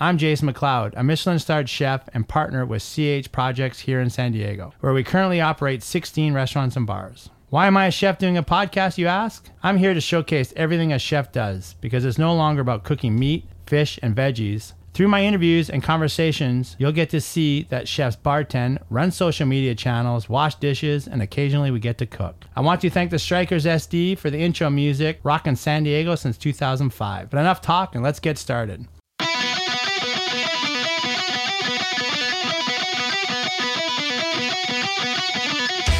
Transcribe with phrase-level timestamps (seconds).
[0.00, 4.30] I'm Jason McLeod, a Michelin starred chef and partner with CH Projects here in San
[4.30, 7.30] Diego, where we currently operate 16 restaurants and bars.
[7.50, 9.50] Why am I a chef doing a podcast, you ask?
[9.60, 13.46] I'm here to showcase everything a chef does because it's no longer about cooking meat,
[13.66, 14.74] fish, and veggies.
[14.94, 19.74] Through my interviews and conversations, you'll get to see that chefs bartend, run social media
[19.74, 22.44] channels, wash dishes, and occasionally we get to cook.
[22.54, 26.38] I want to thank the Strikers SD for the intro music, rocking San Diego since
[26.38, 27.30] 2005.
[27.30, 28.86] But enough talk and let's get started.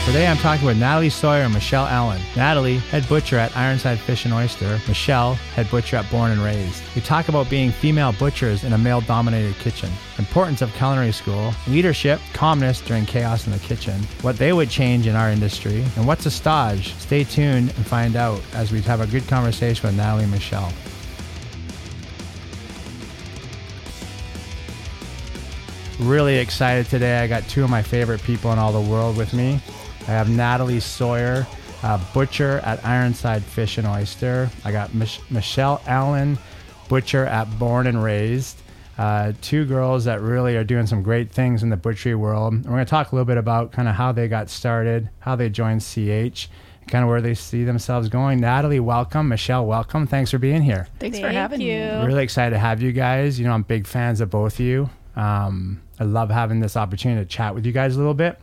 [0.08, 2.22] Today I'm talking with Natalie Sawyer and Michelle Allen.
[2.34, 4.80] Natalie, head butcher at Ironside Fish and Oyster.
[4.88, 6.82] Michelle, head butcher at Born and Raised.
[6.94, 11.52] We talk about being female butchers in a male dominated kitchen, importance of culinary school,
[11.66, 16.06] leadership, calmness during chaos in the kitchen, what they would change in our industry, and
[16.06, 16.94] what's a stage.
[16.94, 20.72] Stay tuned and find out as we have a good conversation with Natalie and Michelle.
[26.00, 27.18] Really excited today.
[27.18, 29.60] I got two of my favorite people in all the world with me.
[30.08, 31.46] I have Natalie Sawyer,
[31.82, 34.50] uh, butcher at Ironside Fish and Oyster.
[34.64, 36.38] I got Mich- Michelle Allen,
[36.88, 38.62] butcher at Born and Raised.
[38.96, 42.54] Uh, two girls that really are doing some great things in the butchery world.
[42.54, 45.10] And we're going to talk a little bit about kind of how they got started,
[45.20, 46.48] how they joined CH,
[46.88, 48.40] kind of where they see themselves going.
[48.40, 49.28] Natalie, welcome.
[49.28, 50.06] Michelle, welcome.
[50.06, 50.88] Thanks for being here.
[50.98, 51.80] Thanks for having you.
[51.80, 52.06] me.
[52.06, 53.38] Really excited to have you guys.
[53.38, 54.88] You know, I'm big fans of both of you.
[55.16, 58.40] Um, I love having this opportunity to chat with you guys a little bit.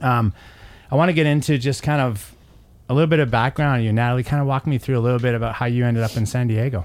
[0.00, 0.32] Um,
[0.92, 2.34] I want to get into just kind of
[2.90, 3.94] a little bit of background on you.
[3.94, 6.26] Natalie, kind of walk me through a little bit about how you ended up in
[6.26, 6.84] San Diego.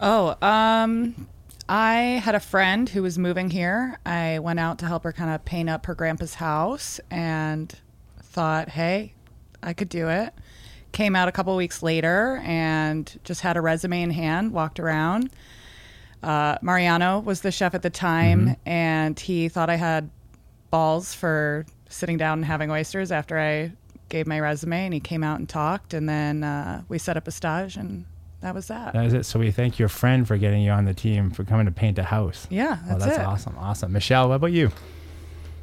[0.00, 1.28] Oh, um,
[1.68, 3.98] I had a friend who was moving here.
[4.06, 7.78] I went out to help her kind of paint up her grandpa's house and
[8.22, 9.12] thought, hey,
[9.62, 10.32] I could do it.
[10.92, 15.28] Came out a couple weeks later and just had a resume in hand, walked around.
[16.22, 20.08] Uh, Mariano was the chef at the time, and he thought I had
[20.70, 23.72] balls for sitting down and having oysters after I
[24.08, 27.26] gave my resume, and he came out and talked, and then uh, we set up
[27.26, 28.04] a stage, and
[28.40, 28.92] that was that.
[28.92, 29.24] That is it.
[29.24, 31.98] So we thank your friend for getting you on the team for coming to paint
[31.98, 32.46] a house.
[32.50, 33.24] Yeah, oh, that's, that's it.
[33.24, 33.56] awesome.
[33.58, 33.92] Awesome.
[33.92, 34.70] Michelle, what about you?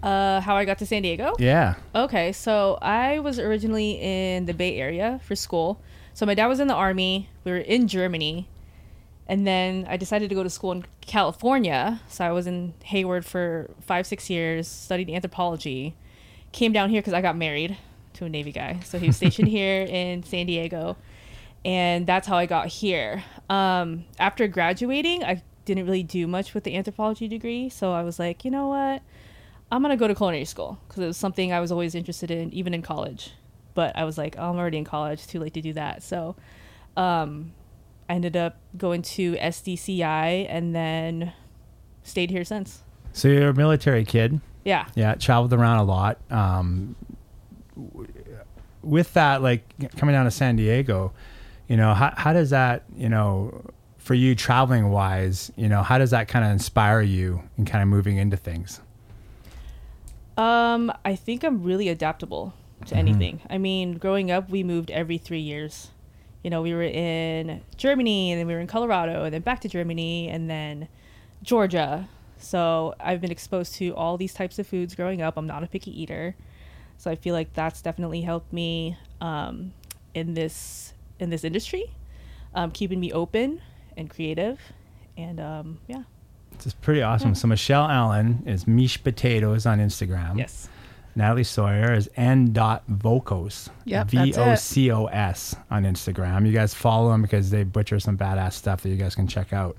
[0.01, 1.33] Uh, how I got to San Diego?
[1.39, 1.75] Yeah.
[1.95, 5.79] Okay, so I was originally in the Bay Area for school.
[6.13, 7.29] So my dad was in the army.
[7.45, 8.49] We were in Germany,
[9.27, 12.01] and then I decided to go to school in California.
[12.09, 15.95] So I was in Hayward for five, six years, studied anthropology.
[16.53, 17.77] Came down here because I got married
[18.13, 18.79] to a Navy guy.
[18.85, 20.95] So he was stationed here in San Diego,
[21.65, 23.23] and that's how I got here.
[23.49, 27.69] Um, after graduating, I didn't really do much with the anthropology degree.
[27.69, 29.01] So I was like, you know what?
[29.71, 32.53] I'm gonna go to culinary school because it was something I was always interested in,
[32.53, 33.31] even in college.
[33.73, 36.03] But I was like, oh, I'm already in college, too late to do that.
[36.03, 36.35] So,
[36.95, 37.53] um,
[38.07, 41.33] I ended up going to SDCI and then
[42.03, 42.83] stayed here since.
[43.13, 44.41] So you're a military kid.
[44.63, 44.87] Yeah.
[44.95, 46.19] Yeah, traveled around a lot.
[46.31, 46.95] Um,
[48.81, 49.63] with that, like
[49.97, 51.13] coming down to San Diego,
[51.67, 53.65] you know, how, how does that, you know,
[53.97, 57.81] for you traveling wise, you know, how does that kind of inspire you in kind
[57.81, 58.81] of moving into things?
[60.35, 62.53] Um, I think I'm really adaptable
[62.87, 63.39] to anything.
[63.49, 65.89] I mean, growing up, we moved every three years.
[66.43, 69.61] You know, we were in Germany, and then we were in Colorado, and then back
[69.61, 70.89] to Germany, and then
[71.41, 72.09] Georgia.
[72.43, 75.37] So I've been exposed to all these types of foods growing up.
[75.37, 76.35] I'm not a picky eater,
[76.97, 79.73] so I feel like that's definitely helped me um,
[80.13, 81.91] in this in this industry,
[82.53, 83.61] um, keeping me open
[83.95, 84.59] and creative,
[85.17, 86.03] and um, yeah,
[86.53, 87.33] It's just pretty awesome.
[87.35, 90.37] So Michelle Allen is Mish Potatoes on Instagram.
[90.37, 90.67] yes,
[91.15, 93.69] Natalie Sawyer is n.vocos.
[93.85, 94.35] Yep, that's it.
[94.35, 96.45] V O C O S on Instagram.
[96.45, 99.53] You guys follow them because they butcher some badass stuff that you guys can check
[99.53, 99.77] out.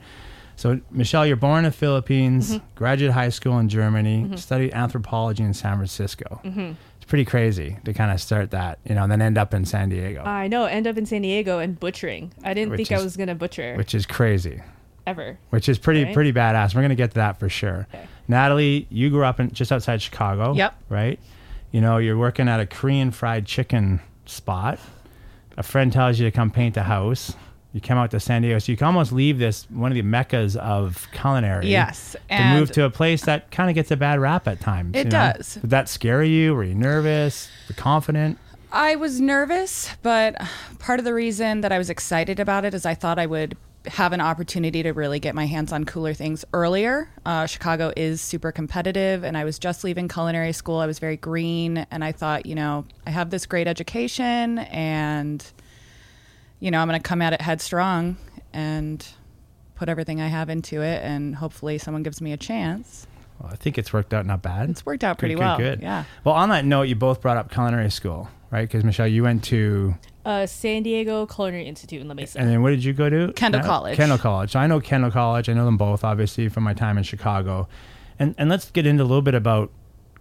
[0.57, 2.65] So, Michelle, you're born in the Philippines, Mm-hmm.
[2.77, 6.41] graduated high school in Germany, studied anthropology in San Francisco.
[6.45, 6.73] Mm-hmm.
[6.97, 9.65] It's pretty crazy to kind of start that, you know, and then end up in
[9.65, 10.65] San Diego, I know.
[10.65, 12.33] End up in San Diego and butchering.
[12.45, 14.63] I didn't Which think I was gonna butcher which is crazy.
[15.07, 15.39] ever.
[15.51, 16.15] Which is pretty Right.
[16.15, 16.75] pretty badass.
[16.75, 17.87] We're gonna get to that for sure.
[17.93, 18.05] Okay.
[18.27, 20.55] Natalie, you grew up in just outside Chicago.
[20.55, 20.75] Yep.
[20.89, 21.19] Right.
[21.73, 24.79] You know, you're working at a Korean fried chicken spot.
[25.59, 27.35] A friend tells you to come paint the house.
[27.75, 30.03] You come out to San Diego, so you can almost leave this one of the
[30.03, 31.67] meccas of culinary.
[31.67, 34.61] Yes, To and move to a place that kind of gets a bad rap at
[34.61, 34.95] times.
[34.95, 35.33] It you know?
[35.35, 35.55] does.
[35.55, 36.55] Did that scare you?
[36.55, 37.49] Were you nervous?
[37.67, 38.39] Were you confident?
[38.71, 40.41] I was nervous, but
[40.79, 43.57] part of the reason that I was excited about it is I thought I would
[43.87, 47.11] have an opportunity to really get my hands on cooler things earlier.
[47.27, 50.79] Uh, Chicago is super competitive, and I was just leaving culinary school.
[50.79, 55.45] I was very green, and I thought, you know, I have this great education, and
[56.65, 58.17] you know, I'm going to come at it headstrong
[58.53, 59.09] and put
[59.77, 63.07] put everything I have into it, and hopefully someone gives me a chance.
[63.41, 64.71] Well, I think it's worked out not bad.
[64.71, 65.57] It's worked out pretty good, well.
[65.59, 65.81] good.
[65.81, 65.83] good.
[65.83, 66.05] Yeah.
[66.23, 68.63] Well, on that note, you both brought up culinary school, right?
[68.63, 69.95] Because Michelle, you went to,
[70.25, 72.39] Uh, San Diego Culinary Institute in La Mesa.
[72.39, 73.33] and then what did you go to?
[73.35, 73.97] Kendall Uh, College.
[73.97, 74.53] Kendall College.
[74.53, 75.49] So I know Kendall College.
[75.51, 77.69] I know them both, obviously, from my time in Chicago.
[78.19, 79.71] And and let's get into a little bit about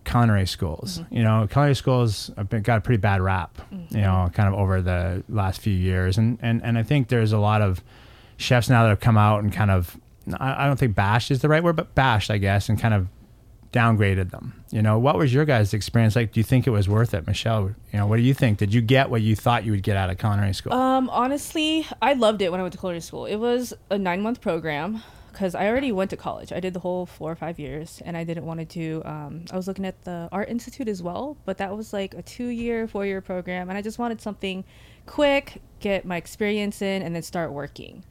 [0.05, 0.99] culinary schools.
[0.99, 1.15] Mm-hmm.
[1.15, 3.57] You know, culinary schools have been, got a pretty bad rap.
[3.73, 3.95] Mm-hmm.
[3.95, 7.31] You know, kind of over the last few years, and and and I think there's
[7.31, 7.83] a lot of
[8.37, 9.97] chefs now that have come out and kind of
[10.39, 12.93] I, I don't think bashed is the right word, but bashed, I guess, and kind
[12.93, 13.07] of
[13.71, 14.63] downgraded them.
[14.71, 16.31] You know, what was your guys' experience like?
[16.31, 17.73] Do you think it was worth it, Michelle?
[17.91, 18.59] You know, what do you think?
[18.59, 20.73] Did you get what you thought you would get out of culinary school?
[20.73, 23.25] Um, honestly, I loved it when I went to culinary school.
[23.25, 25.03] It was a nine month program
[25.33, 26.53] because I already went to college.
[26.53, 29.01] I did the whole four or five years, and I didn't want to do.
[29.03, 32.21] Um, I was looking at the art institute as well, but that was like a
[32.21, 34.63] two year, four year program, and I just wanted something
[35.05, 38.05] quick, get my experience in, and then start working.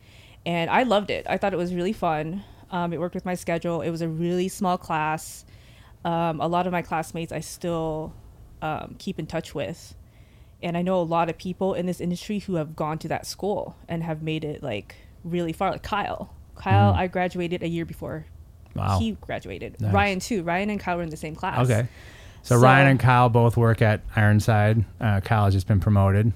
[0.45, 1.25] And I loved it.
[1.29, 2.43] I thought it was really fun.
[2.71, 3.81] Um, it worked with my schedule.
[3.81, 5.45] It was a really small class.
[6.05, 8.13] Um, a lot of my classmates I still
[8.61, 9.95] um, keep in touch with
[10.63, 13.27] and I know a lot of people in this industry who have gone to that
[13.27, 14.95] school and have made it like
[15.25, 15.73] really far.
[15.73, 18.27] Like Kyle, Kyle, I graduated a year before.
[18.75, 18.99] Wow.
[18.99, 19.79] he graduated.
[19.81, 19.93] Nice.
[19.93, 20.43] Ryan too.
[20.43, 21.59] Ryan and Kyle were in the same class.
[21.71, 21.89] Okay.
[22.43, 24.85] So, So- Ryan and Kyle both work at Ironside.
[25.01, 26.33] Uh, Kyle has just been promoted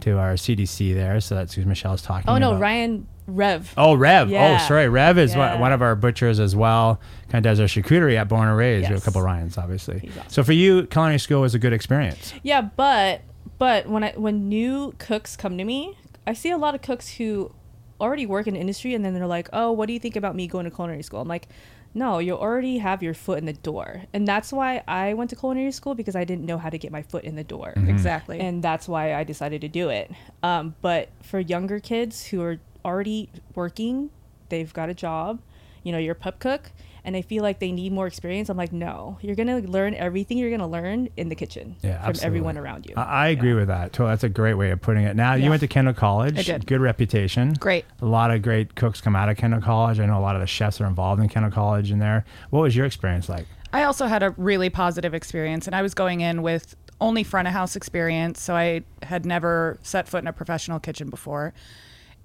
[0.00, 2.60] to our CDC there, so that's who Michelle's talking Oh no, about.
[2.60, 3.72] Ryan Rev.
[3.76, 4.28] Oh, Rev.
[4.28, 4.58] Yeah.
[4.60, 4.88] Oh, sorry.
[4.88, 5.60] Rev is one, Yeah.
[5.60, 7.00] one of our butchers as well.
[7.28, 8.80] Kind of does our charcuterie at Born and Raised.
[8.80, 9.04] We have a Yes.
[9.04, 10.08] couple Ryans, obviously.
[10.10, 10.22] Awesome.
[10.28, 12.32] So for you, culinary school was a good experience.
[12.42, 13.22] Yeah, but
[13.58, 15.96] but when I when new cooks come to me,
[16.26, 17.52] I see a lot of cooks who
[18.00, 20.34] already work in the industry and then they're like, "Oh, what do you think about
[20.34, 21.48] me going to culinary school?" I'm like,
[21.94, 25.36] "No, you already have your foot in the door." And that's why I went to
[25.36, 27.74] culinary school because I didn't know how to get my foot in the door.
[27.76, 27.90] Mm-hmm.
[27.90, 28.40] Exactly.
[28.40, 30.10] And that's why I decided to do it.
[30.42, 34.10] Um, but for younger kids who are already working,
[34.48, 35.40] they've got a job,
[35.82, 36.72] you know, you're a pup cook,
[37.04, 38.48] and they feel like they need more experience.
[38.48, 42.10] I'm like, no, you're gonna learn everything you're gonna learn in the kitchen Yeah, from
[42.10, 42.26] absolutely.
[42.26, 42.94] everyone around you.
[42.96, 43.94] I, I agree with that.
[43.96, 45.16] So that's a great way of putting it.
[45.16, 46.38] Now, you went to Kendall College.
[46.38, 46.66] I did.
[46.66, 47.54] Good reputation.
[47.54, 47.84] Great.
[48.00, 50.00] A lot of great cooks come out of Kendall College.
[50.00, 52.24] I know a lot of the chefs are involved in Kendall College in there.
[52.50, 53.46] What was your experience like?
[53.72, 57.46] I also had a really positive experience, and I was going in with only front
[57.48, 61.54] of house experience, so I had never set foot in a professional kitchen before.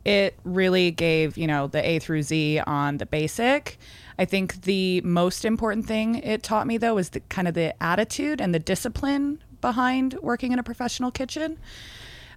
[0.06, 3.78] It really gave, you know, the A through Z on the basic.
[4.18, 7.74] I think the most important thing it taught me, though, is the kind of the
[7.84, 11.57] attitude and the discipline behind working in a professional kitchen.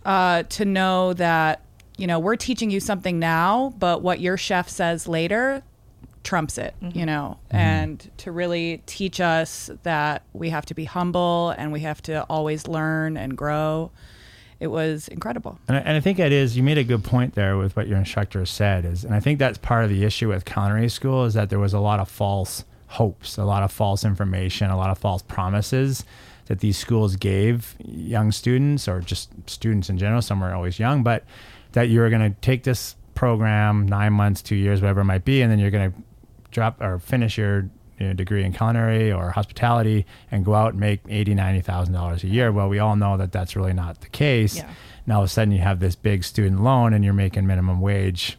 [0.04, 1.62] Uh, to know that,
[1.98, 5.62] you know, we're teaching you something now, but what your chef says later
[6.24, 11.54] trumps it, you know, and to really teach us that we have to be humble
[11.58, 13.90] and we have to always learn and grow.
[14.60, 15.58] It was incredible.
[15.68, 16.56] And I, and I think it is.
[16.56, 18.84] You made a good point there with what your instructor said.
[18.84, 21.60] Is, and I think that's part of the issue with culinary school is that there
[21.60, 25.22] was a lot of false hopes, a lot of false information, a lot of false
[25.22, 26.04] promises
[26.46, 30.22] that these schools gave young students or just students in general.
[30.22, 31.24] Some are always young, but
[31.72, 35.24] that you were going to take this program nine months, two years, whatever it might
[35.24, 35.98] be, and then you're going to
[36.50, 40.80] drop or finish your you know, degree in culinary or hospitality and go out and
[40.80, 42.52] make eighty, ninety thousand dollars a year.
[42.52, 44.56] Well, we all know that that's really not the case.
[44.56, 44.70] Yeah.
[45.06, 47.80] Now all of a sudden you have this big student loan and you're making minimum
[47.80, 48.38] wage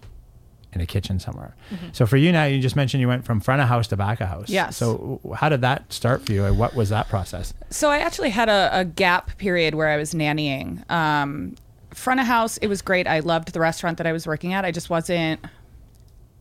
[0.71, 1.55] in a kitchen somewhere.
[1.93, 4.21] So for you now, you just mentioned you went from front of house to back
[4.21, 4.49] of house.
[4.49, 4.77] Yes.
[4.77, 6.45] So how did that start for you?
[6.45, 7.55] and What was that process?
[7.71, 10.87] So I actually had a, a gap period where I was nannying.
[10.91, 11.55] Um,
[11.91, 13.07] front of house, it was great.
[13.07, 14.63] I loved the restaurant that I was working at.
[14.63, 15.39] I just wasn't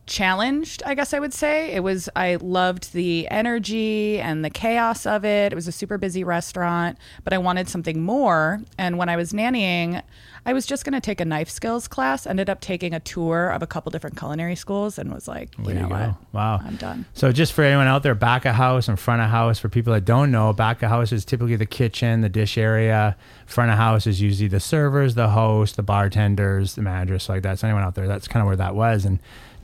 [0.09, 1.71] challenged, I guess I would say.
[1.71, 5.53] It was, I loved the energy and the chaos of it.
[5.53, 8.59] It was a super busy restaurant, but I wanted something more.
[8.77, 10.01] And when I was nannying,
[10.45, 13.49] I was just going to take a knife skills class, ended up taking a tour
[13.49, 16.15] of a couple different culinary schools and was like, you There know you what?
[16.33, 16.59] Wow.
[16.63, 17.05] I'm done.
[17.13, 19.93] So just for anyone out there, back of house and front of house, for people
[19.93, 23.15] that don't know, back of house is typically the kitchen, the dish area.
[23.45, 27.43] Front of house is usually the servers, the host, the bartenders, the managers, so like
[27.43, 27.59] that.
[27.59, 29.05] So anyone out there, that's kind of where that was.
[29.05, 29.19] And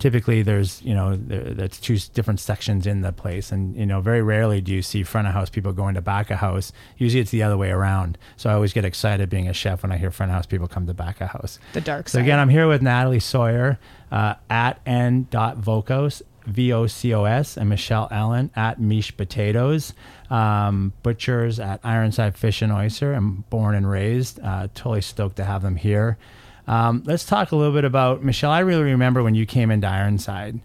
[0.05, 3.51] typically there's, you know, there, that's two different sections in the place.
[3.51, 6.29] And, you know, very rarely do you see front of house people going to back
[6.29, 6.71] of house.
[7.00, 8.19] Usually it's the other way around.
[8.38, 10.67] So I always get excited being a chef when I hear front of house people
[10.67, 11.57] come to back of house.
[11.74, 13.79] The dark side So again, I'm here with Natalie Sawyer
[14.12, 19.93] uh, at n.vocos, V-O-C-O-S, and Michelle Allen at Mish Potatoes,
[20.29, 23.13] um, butchers at Ironside Fish and Oyster.
[23.13, 24.39] I'm born and raised.
[24.39, 26.19] Uh, totally stoked to have them here.
[26.67, 28.51] Um, let's talk a little bit about Michelle.
[28.51, 30.60] I really remember when you came into Ironside.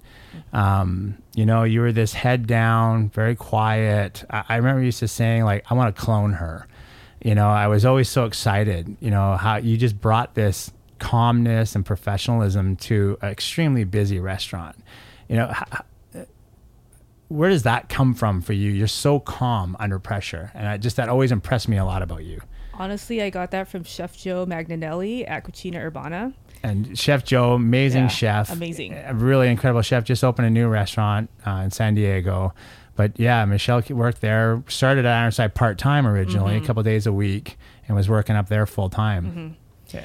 [0.52, 4.24] Um, you know, you were this head down, very quiet.
[4.30, 6.66] I, I remember you used to saying like, "I want to clone her."
[7.22, 8.96] You know, I was always so excited.
[9.00, 14.76] You know how you just brought this calmness and professionalism to an extremely busy restaurant.
[15.28, 16.26] You know, h-
[17.28, 18.70] where does that come from for you?
[18.72, 22.24] You're so calm under pressure, and I just that always impressed me a lot about
[22.24, 22.40] you.
[22.80, 26.32] Honestly, I got that from Chef Joe Magnanelli at Cucina Urbana.
[26.62, 28.94] And Chef Joe, amazing Yeah, chef, amazing.
[28.94, 30.04] a really incredible chef.
[30.04, 32.54] Just opened a new restaurant uh, in San Diego.
[32.96, 34.62] But yeah, Michelle worked there.
[34.68, 36.64] Started at Ironside part time originally, Mm-hmm.
[36.64, 39.56] a couple days a week, and was working up there full time.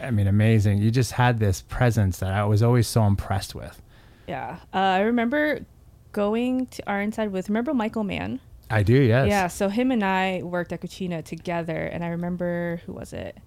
[0.01, 0.79] I mean, amazing.
[0.79, 3.82] You just had this presence that I was always so impressed with.
[4.27, 4.58] Yeah.
[4.74, 5.60] Uh, I remember
[6.12, 8.39] going to Ironside with, remember Michael Mann?
[8.69, 9.27] I do, yes.
[9.27, 13.38] Yeah, so him and I worked at Cucina together, and I remember who was it?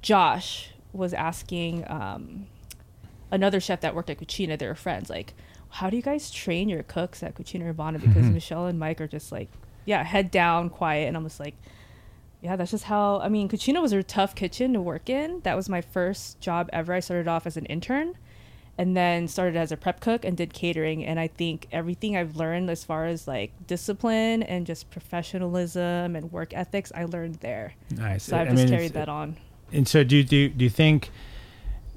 [0.00, 2.46] Josh was asking um,
[3.30, 4.58] another chef that worked at Cucina.
[4.58, 5.10] They were friends.
[5.10, 5.34] Like,
[5.68, 7.98] how do you guys train your cooks at Cucina Urbana?
[7.98, 9.48] Because Michelle and Mike are just like,
[9.84, 11.56] yeah, head down, quiet, and I'm just like,
[12.40, 13.20] yeah, that's just how.
[13.20, 15.40] I mean, Cucina was a tough kitchen to work in.
[15.40, 16.94] That was my first job ever.
[16.94, 18.14] I started off as an intern
[18.78, 21.04] and then started as a prep cook and did catering.
[21.04, 26.32] And i think everything i've learned as far as like discipline and just professionalism and
[26.32, 27.74] work ethics i learned there.
[27.90, 28.24] Nice.
[28.24, 29.36] so i've I just mean, carried that on.
[29.72, 31.10] And so, do you, do do you think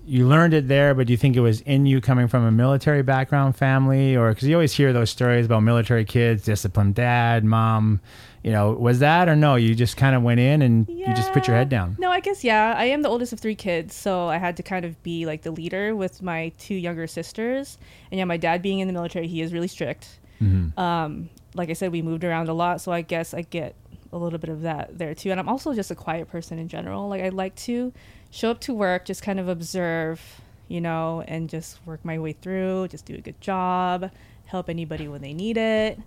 [0.05, 2.51] you learned it there, but do you think it was in you coming from a
[2.51, 7.45] military background family, or because you always hear those stories about military kids, disciplined dad,
[7.45, 8.01] mom,
[8.43, 9.55] you know, was that or no?
[9.55, 11.95] You just kind of went in and you just put your head down.
[11.99, 12.73] no i guess yeah.
[12.75, 15.41] I am the oldest of three kids so i had to kind of be like
[15.43, 17.77] the leader with my two younger sisters.
[18.11, 20.19] And yeah my dad being in the military he is really strict.
[20.41, 23.75] Um, like i said we moved around a lot so i guess i get
[24.11, 25.29] a little bit of that there too.
[25.31, 27.07] And i'm also just a quiet person in general.
[27.09, 27.93] Like i like to
[28.31, 30.19] show up to work just kind of observe
[30.67, 34.09] you know and just work my way through just do a good job
[34.45, 35.99] help anybody when they need it.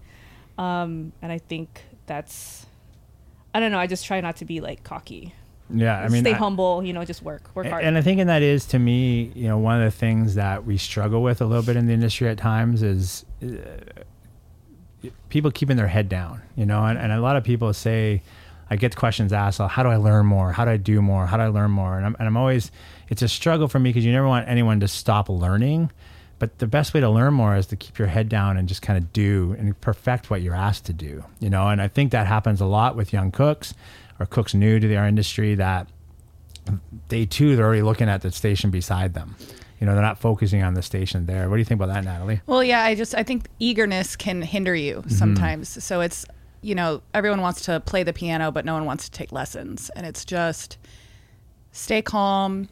[0.59, 2.66] Um, and i think that's
[3.54, 5.34] i don't know i just try not to be like cocky
[5.73, 8.20] Yeah, I mean, stay I- humble you know just work work hard And I think,
[8.20, 11.40] and that is to me, you know, one of the things that we struggle with
[11.40, 16.42] a little bit in the industry at times is uh, people keeping their head down,
[16.56, 18.23] you know, and, and a lot of people say,
[18.70, 20.52] I get questions asked, how do I learn more?
[20.52, 21.26] How do I do more?
[21.26, 21.96] How do I learn more?
[21.96, 22.70] And I'm, and I'm always,
[23.08, 25.90] it's a struggle for me because you never want anyone to stop learning.
[26.38, 28.83] But the best way to learn more is to keep your head down and just
[28.83, 31.69] kind of do and perfect what you're asked to do, you know.
[31.69, 33.73] And I think that happens a lot with young cooks
[34.19, 35.88] or cooks new to our industry that
[37.09, 39.37] day two, they're already looking at the station beside them.
[39.81, 41.49] You know, they're not focusing on the station there.
[41.50, 42.41] What do you think about that, Natalie?
[42.47, 45.11] Well, yeah, I just I think eagerness can hinder you Mm-hmm.
[45.11, 45.85] sometimes.
[45.85, 46.25] So it's
[46.62, 49.91] you know everyone wants to play the piano, but no one wants to take lessons,
[49.95, 50.79] and it's just
[51.73, 52.69] stay calm,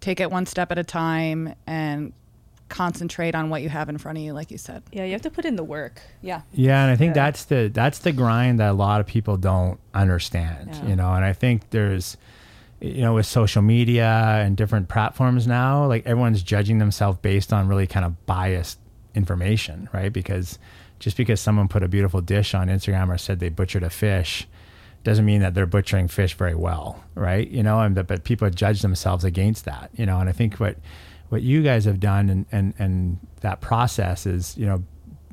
[0.00, 2.12] take it one step at a time, and
[2.68, 4.80] concentrate on what you have in front of you, like you said.
[4.92, 6.42] yeah you have to put in the work Yeah.
[6.52, 7.24] Yeah, and I think Yeah.
[7.24, 10.70] that's the that's the grind that a lot of people don't understand.
[10.72, 10.86] Yeah.
[10.88, 12.16] You know, and I think there's
[12.80, 14.06] you know with social media
[14.44, 18.78] and different platforms now, like everyone's judging themselves based on really kind of biased
[19.16, 20.12] information, right?
[20.12, 20.58] Because
[21.00, 24.46] just because someone put a beautiful dish on Instagram or said they butchered a fish
[25.02, 27.48] doesn't mean that they're butchering fish very well, right?
[27.48, 30.76] You know, and but people judge themselves against that, you know, and I think what
[31.30, 34.82] what you guys have done and and and that process is, you know,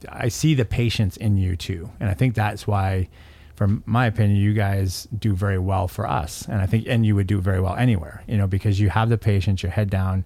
[0.10, 3.10] I see the patience in you too, and I think that's why,
[3.56, 7.16] from my opinion, you guys do very well for us, and I think and you
[7.16, 10.24] would do very well anywhere, you know, because you have the patience, your head down,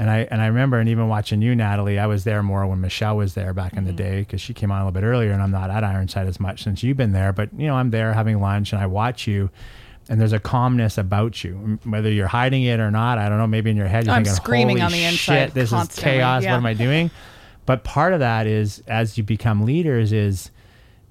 [0.00, 2.80] and I and I remember and even watching you, Natalie, I was there more when
[2.80, 3.96] Michelle was there back in the mm-hmm.
[3.96, 6.40] day because she came on a little bit earlier, and I'm not at Ironside as
[6.40, 9.26] much since you've been there, but you know I'm there having lunch and I watch
[9.26, 9.50] you.
[10.08, 13.18] And there's a calmness about you, whether you're hiding it or not.
[13.18, 13.46] I don't know.
[13.46, 16.12] Maybe in your head you're I'm thinking, screaming "Holy on the shit, inside this constantly."
[16.12, 16.42] is chaos.
[16.44, 16.52] Yeah.
[16.52, 17.10] What am I doing?"
[17.66, 20.50] But part of that is as you become leaders is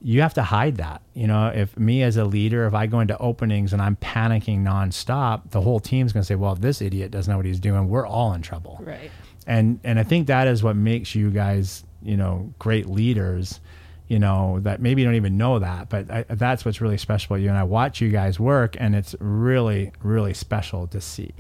[0.01, 1.01] you have to hide that.
[1.13, 4.59] You know, if me as a leader, if I go into openings and I'm panicking
[4.59, 7.59] nonstop, the whole team's going to say, "Well, if this idiot doesn't know what he's
[7.59, 9.11] doing, we're all in trouble." right
[9.45, 13.59] And and I think that is what makes you guys, you know, great leaders.
[14.07, 17.35] You know that maybe you don't even know that, but I, that's what's really special
[17.35, 17.49] about you.
[17.49, 21.31] And I watch you guys work, and it's really, really special to see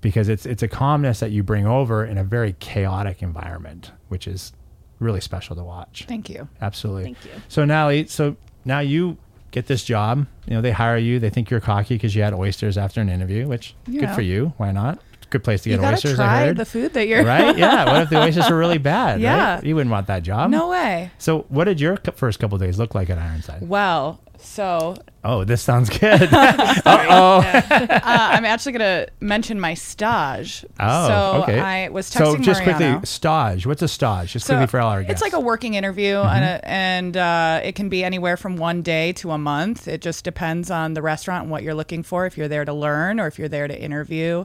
[0.00, 4.26] because it's it's a calmness that you bring over in a very chaotic environment, which
[4.26, 4.52] is
[5.00, 6.04] really special to watch.
[6.08, 6.48] Thank you.
[6.60, 7.04] Absolutely.
[7.04, 7.30] Thank you.
[7.48, 9.16] So now, so now you
[9.50, 10.26] get this job.
[10.46, 11.18] You know, they hire you.
[11.18, 14.14] They think you're cocky because you had oysters after an interview, which good Yeah.
[14.14, 14.52] for you.
[14.56, 14.98] Why not?
[15.30, 16.18] Good place to You get gotta oysters.
[16.18, 16.56] I try heard.
[16.56, 17.56] the food that you're right?
[17.58, 17.84] Yeah.
[17.92, 19.20] What if the oysters were really bad?
[19.20, 19.56] Yeah.
[19.56, 19.64] Right?
[19.64, 20.50] You wouldn't want that job.
[20.50, 21.10] No way.
[21.18, 23.68] So, what did your first couple days look like at Ironside?
[23.68, 26.00] Well, so Oh, this sounds good.
[26.32, 27.40] oh.
[27.44, 30.64] uh, I'm actually going to mention my stage.
[30.80, 31.58] Oh, so okay.
[31.58, 32.92] I was so texting just Mariano.
[32.92, 33.66] quickly, stage.
[33.66, 34.32] What's a stage?
[34.32, 35.14] Just So quickly for all our guests.
[35.14, 38.82] It's like a working interview, and, a, and uh, it can be anywhere from one
[38.82, 39.88] day to a month.
[39.88, 42.24] It just depends on the restaurant and what you're looking for.
[42.24, 44.44] If you're there to learn or if you're there to interview,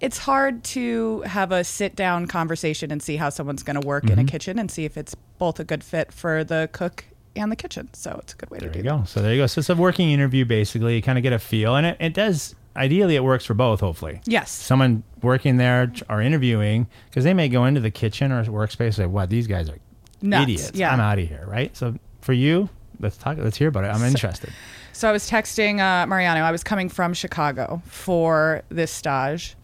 [0.00, 4.08] it's hard to have a sit down conversation and see how someone's going to work
[4.08, 7.04] in a kitchen and see if it's both a good fit for the cook
[7.36, 7.88] and the kitchen.
[7.92, 9.04] So it's a good way There to you do go.
[9.06, 9.46] So there you go.
[9.46, 10.96] So it's a working interview, basically.
[10.96, 12.54] You kind of get a feel, and it, it does.
[12.76, 13.80] Ideally, it works for both.
[13.80, 14.50] Hopefully, Yes.
[14.50, 18.94] someone working there or interviewing because they may go into the kitchen or workspace and
[18.94, 19.78] say, "What these guys are
[20.22, 20.70] Nuts, idiots.
[20.74, 20.92] yeah.
[20.92, 21.76] I'm out of here." Right.
[21.76, 22.68] So for you,
[23.00, 23.38] let's talk.
[23.38, 23.88] Let's hear about it.
[23.88, 24.50] I'm interested.
[24.92, 26.40] So I was texting uh, Mariano.
[26.42, 29.56] I was coming from Chicago for this stage,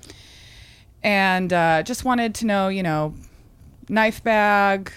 [1.02, 3.14] and uh, just wanted to know, you know,
[3.88, 4.92] knife bag,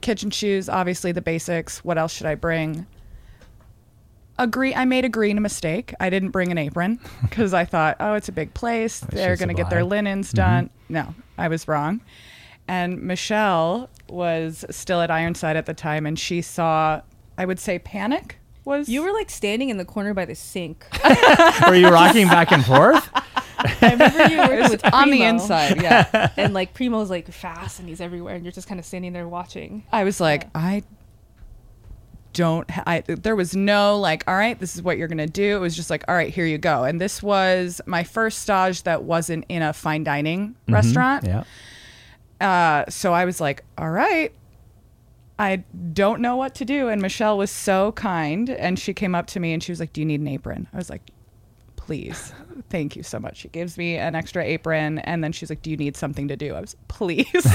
[0.00, 1.84] kitchen shoes, obviously the basics.
[1.84, 2.86] What else should I bring?
[4.38, 4.74] Agree.
[4.74, 5.94] I made a green mistake.
[6.00, 9.00] I didn't bring an apron because I thought, oh, it's a big place.
[9.00, 10.36] They're going to get their linens mm-hmm.
[10.36, 10.70] done.
[10.88, 12.00] No, I was wrong.
[12.66, 17.00] And Michelle was still at Ironside at the time, and she saw,
[17.36, 20.86] I would say, panic was You were like standing in the corner by the sink.
[21.66, 23.08] Were you rocking back and forth?
[23.82, 25.82] I remember you working with on the inside.
[25.82, 26.30] Yeah.
[26.36, 29.28] and like Primo's like fast and he's everywhere, and you're just kind of standing there
[29.28, 29.84] watching.
[29.92, 30.82] I was like, I
[32.32, 32.70] don't.
[32.70, 35.56] Ha- I there was no like, all right, this is what you're gonna do.
[35.56, 36.84] It was just like, all right, here you go.
[36.84, 41.24] And this was my first stage that wasn't in a fine dining restaurant.
[41.24, 41.44] Yeah.
[42.40, 44.32] Uh, so I was like, all right.
[45.38, 45.64] I
[45.94, 46.88] don't know what to do.
[46.88, 48.50] And Michelle was so kind.
[48.50, 50.68] And she came up to me and she was like, Do you need an apron?
[50.72, 51.00] I was like,
[51.90, 52.32] Please.
[52.68, 53.38] Thank you so much.
[53.38, 55.00] She gives me an extra apron.
[55.00, 56.54] And then she's like, Do you need something to do?
[56.54, 57.26] I was please.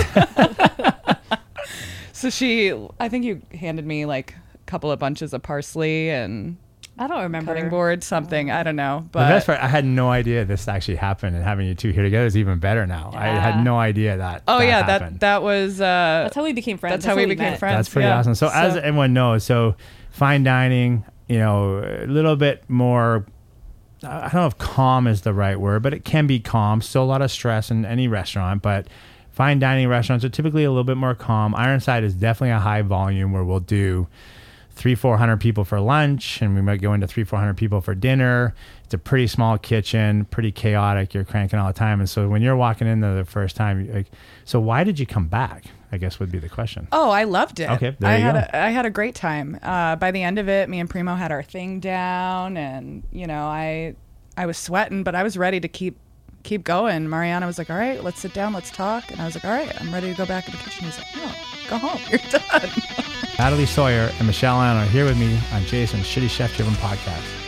[2.12, 6.58] so she, I think you handed me like a couple of bunches of parsley and
[7.00, 7.54] I don't remember.
[7.54, 8.52] cutting board, something.
[8.52, 9.08] I don't know.
[9.14, 12.04] the best part, I had no idea this actually happened, and having you two here
[12.04, 13.12] together is even better now.
[13.14, 14.44] I had no idea that.
[14.50, 15.20] oh, that yeah, happened.
[15.20, 16.94] that, that was, uh, That's how we became friends.
[16.94, 17.60] That's how we became met.
[17.60, 17.78] friends.
[17.78, 18.20] That's pretty yeah.
[18.20, 18.36] awesome.
[18.36, 19.76] So, as everyone knows, so
[20.12, 23.26] fine dining, you know, a little bit more.
[24.06, 26.82] I don't know if calm is the right word, but it can be calm.
[26.82, 28.88] Still a lot of stress in any restaurant, but
[29.32, 31.56] fine dining restaurants are typically a little bit more calm.
[31.56, 34.08] Ironside is definitely a high volume where we'll do
[34.76, 37.82] three, four hundred people for lunch, and we might go into three, four hundred people
[37.82, 38.54] for dinner.
[38.86, 41.16] It's a pretty small kitchen, pretty chaotic.
[41.16, 43.84] You're cranking all the time, and so when you're walking in there the first time,
[43.84, 44.12] you're like,
[44.44, 45.66] so why did you come back?
[45.92, 46.88] I guess would be the question.
[46.92, 47.70] Oh, I loved it.
[47.72, 48.58] Okay, there I you had go.
[48.58, 49.58] A, I had a great time.
[49.64, 53.26] Uh, by the end of it, me and Primo had our thing down, and you
[53.26, 53.96] know, I
[54.38, 55.98] I was sweating, but I was ready to keep
[56.44, 57.10] keep going.
[57.10, 59.52] Mariano was like, "All right, let's sit down, let's talk," and I was like, "All
[59.52, 61.32] right, I'm ready to go back in the kitchen." He's like, "No,
[61.70, 62.02] go home.
[62.12, 62.70] You're done."
[63.40, 67.45] Natalie Sawyer and Michelle Allen are here with me on Jason's Shitty Chef Driven podcast.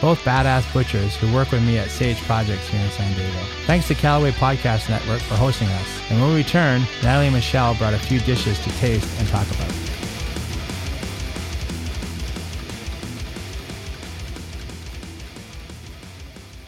[0.00, 3.38] Both badass butchers who work with me at CH Projects here in San Diego.
[3.66, 6.10] Thanks to Callaway Podcast Network for hosting us.
[6.10, 9.46] And when we return, Natalie and Michelle brought a few dishes to taste and talk
[9.50, 9.70] about.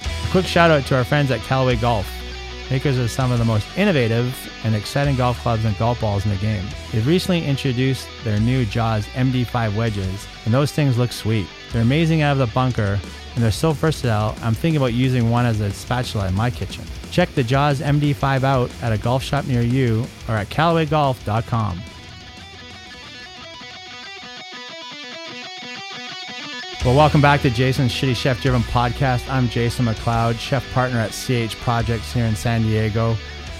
[0.03, 2.07] A quick shout out to our friends at Callaway Golf,
[2.71, 6.31] makers of some of the most innovative and exciting golf clubs and golf balls in
[6.31, 6.65] the game.
[6.93, 11.47] They've recently introduced their new Jaws MD5 wedges, and those things look sweet.
[11.73, 13.01] They're amazing out of the bunker,
[13.35, 16.85] and they're so versatile, I'm thinking about using one as a spatula in my kitchen.
[17.11, 21.81] Check the Jaws MD5 out at a golf shop near you or at CallawayGolf.com.
[26.85, 29.29] Well, welcome back to Jason's Shitty Chef Driven podcast.
[29.31, 33.11] I'm Jason McLeod, chef partner at CH Projects here in San Diego.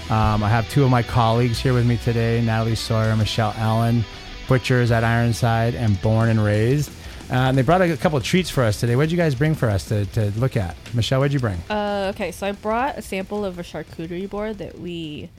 [0.09, 3.53] Um, I have two of my colleagues here with me today Natalie Sawyer and Michelle
[3.55, 4.03] Allen,
[4.49, 6.91] butchers at Ironside and born and raised.
[7.33, 8.95] Uh, and they brought a couple of treats for us today.
[8.95, 10.75] What did you guys bring for us to, to look at?
[10.93, 11.57] Michelle, what did you bring?
[11.67, 15.31] Uh, okay, so I brought a sample of a charcuterie board that we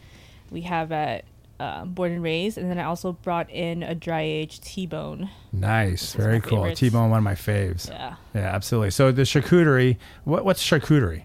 [0.51, 1.25] we have at
[1.61, 5.31] uh, Born and Raised, and then I also brought in a dry aged T-bone.
[5.53, 6.59] Nice, very cool.
[6.63, 6.81] favorites.
[6.81, 7.89] T-bone, one of my faves.
[7.89, 8.17] Yeah.
[8.35, 8.91] Yeah, absolutely.
[8.91, 11.23] So the charcuterie, what, what's charcuterie?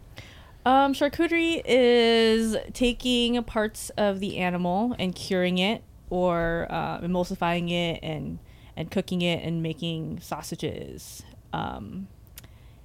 [0.67, 7.99] Um, charcuterie is taking parts of the animal and curing it, or uh, emulsifying it
[8.03, 8.37] and
[8.79, 12.07] and cooking it and making sausages, um,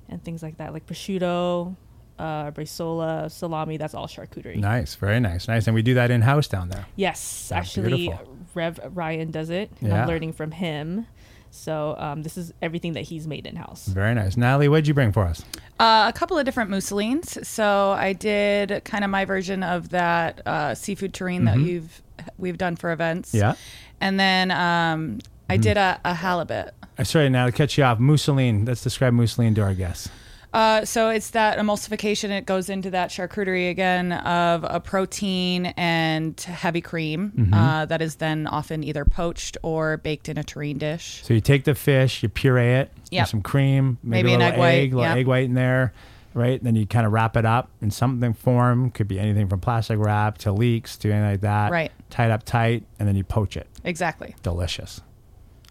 [0.08, 1.76] and things like that, like prosciutto,
[2.18, 3.76] uh, bresaola, salami.
[3.76, 4.56] That's all charcuterie.
[4.56, 5.66] Nice, very nice, nice.
[5.68, 6.86] And we do that in house down there.
[6.96, 8.36] Yes, Ah, actually, beautiful.
[8.54, 9.70] Rev Ryan does it.
[9.80, 10.02] Yeah.
[10.02, 11.06] I'm learning from him.
[11.50, 13.86] So um, this is everything that he's made in house.
[13.86, 14.36] Very nice.
[14.36, 15.44] Natalie, what did you bring for us?
[15.78, 17.46] Uh, a couple of different mousselines.
[17.46, 22.02] So I did kind of my version of that uh, seafood terrine that you've
[22.38, 23.28] we've done for events.
[23.30, 23.38] Mm-hmm.
[23.38, 23.54] Yeah.
[24.00, 26.74] And then um, I did a, a halibut.
[26.98, 27.98] I sorry, now to catch you off.
[27.98, 28.66] Mousseline.
[28.66, 30.08] Let's describe mousseline to our guests.
[30.52, 32.30] Uh, so it's that emulsification.
[32.30, 37.52] It goes into that charcuterie again of a protein and heavy cream Mm-hmm.
[37.54, 41.22] uh, that is then often either poached or baked in a terrine dish.
[41.24, 43.22] So you take the fish, you puree it, Yep.
[43.24, 45.92] with some cream, maybe, Maybe a an little egg white, little egg white in there,
[46.34, 46.62] right?
[46.62, 48.90] Then you kind of wrap it up in something form.
[48.92, 51.72] Could be anything from plastic wrap to leeks to anything like that.
[51.72, 51.90] Right.
[52.10, 53.66] Tie it up tight, and then you poach it.
[53.82, 54.36] Exactly.
[54.44, 55.00] Delicious.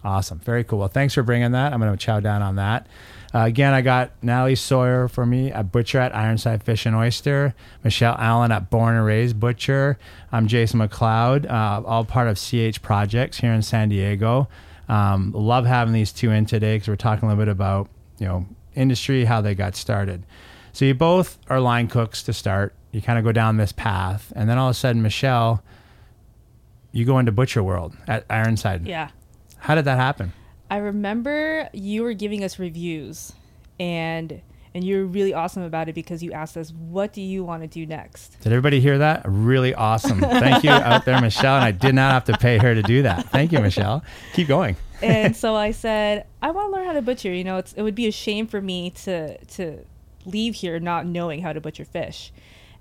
[0.04, 0.40] Awesome.
[0.40, 0.80] Very cool.
[0.80, 1.72] Well, thanks for bringing that.
[1.72, 2.88] I'm going to chow down on that.
[3.34, 7.56] Uh, again, I got Natalie Sawyer for me, a butcher at Ironside Fish and Oyster,
[7.84, 9.98] Michelle Allen at Born and Raised Butcher.
[10.32, 14.50] I'm Jason McLeod, uh, all part of CH Projects here in San Diego.
[14.88, 17.90] Um, love having these two in today because we're talking a little bit about
[18.20, 20.26] you know industry, how they got started.
[20.74, 22.76] So you both are line cooks to start.
[22.92, 25.64] You kind of go down this path, and then all of a sudden, Michelle,
[26.92, 28.86] you go into butcher world at Ironside.
[28.86, 29.10] Yeah.
[29.64, 30.34] How did that happen?
[30.70, 33.32] I remember you were giving us reviews
[33.80, 34.42] and
[34.76, 37.62] and you were really awesome about it because you asked us what do you want
[37.62, 39.22] to do next Did everybody hear that?
[39.26, 40.20] Really awesome.
[40.20, 41.56] Thank you out there, Michelle.
[41.56, 43.30] And I did not have to pay her to do that.
[43.30, 44.04] Thank you, Michelle.
[44.34, 44.76] Keep going.
[45.02, 47.82] and so i said i want to learn how to butcher you know it's, it
[47.84, 49.86] would be a shame for me to to
[50.26, 52.32] leave here not knowing how to butcher fish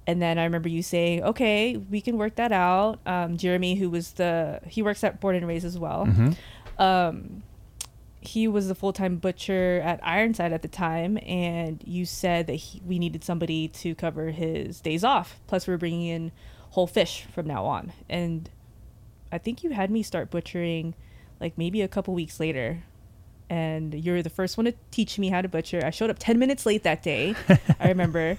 [0.07, 3.91] and then i remember you saying okay we can work that out um, jeremy who
[3.91, 6.07] was the he works at born and raised as well
[6.79, 7.43] um,
[8.23, 12.81] he was the full-time butcher at ironside at the time and you said that he,
[12.87, 15.41] we needed somebody to cover his days off.
[15.49, 16.33] Plus we we're bringing in
[16.71, 17.93] whole fish from now on.
[18.09, 18.49] And
[19.33, 20.95] i think you had me start butchering
[21.41, 22.85] like maybe a couple weeks later.
[23.51, 25.83] And you're the first one to teach me how to butcher.
[25.85, 27.35] I showed up 10 minutes late that day
[27.81, 28.39] i remember.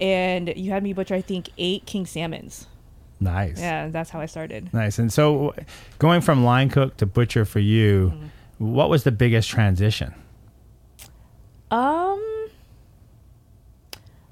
[0.00, 2.66] And you had me butcher i think eight king salmons
[3.20, 3.58] Nice.
[3.60, 4.98] yeah that's how i started Nice.
[4.98, 5.54] And so
[5.98, 8.12] going from line cook to butcher for you,
[8.58, 10.14] what was the biggest transition?
[11.70, 12.48] Um,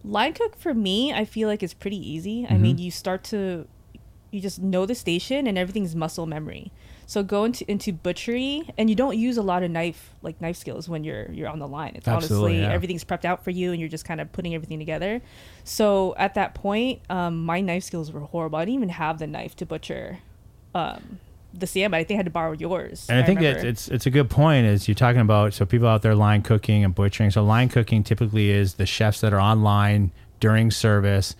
[0.05, 2.47] line cook for me, I feel like it's pretty easy.
[2.49, 3.67] I mean, you start to,
[4.31, 6.73] you just know the station and everything's muscle memory.
[7.07, 10.57] So go into into butchery and you don't use a lot of knife like knife
[10.57, 11.93] skills when you're you're on the line.
[11.95, 12.73] It's Absolutely, honestly yeah.
[12.73, 15.23] everything's prepped out for you and you're just kind of putting everything together.
[15.65, 18.59] So at that point, um, my knife skills were horrible.
[18.59, 20.19] I didn't even have the knife to butcher
[20.75, 21.21] um,
[21.55, 21.99] the salmon.
[21.99, 23.07] I think I had to borrow yours.
[23.09, 23.69] And I, think that remember.
[23.69, 26.85] it's it's a good point is you're talking about so people out there line cooking
[26.85, 27.31] and butchering.
[27.31, 31.35] So line cooking typically is the chefs that are online during service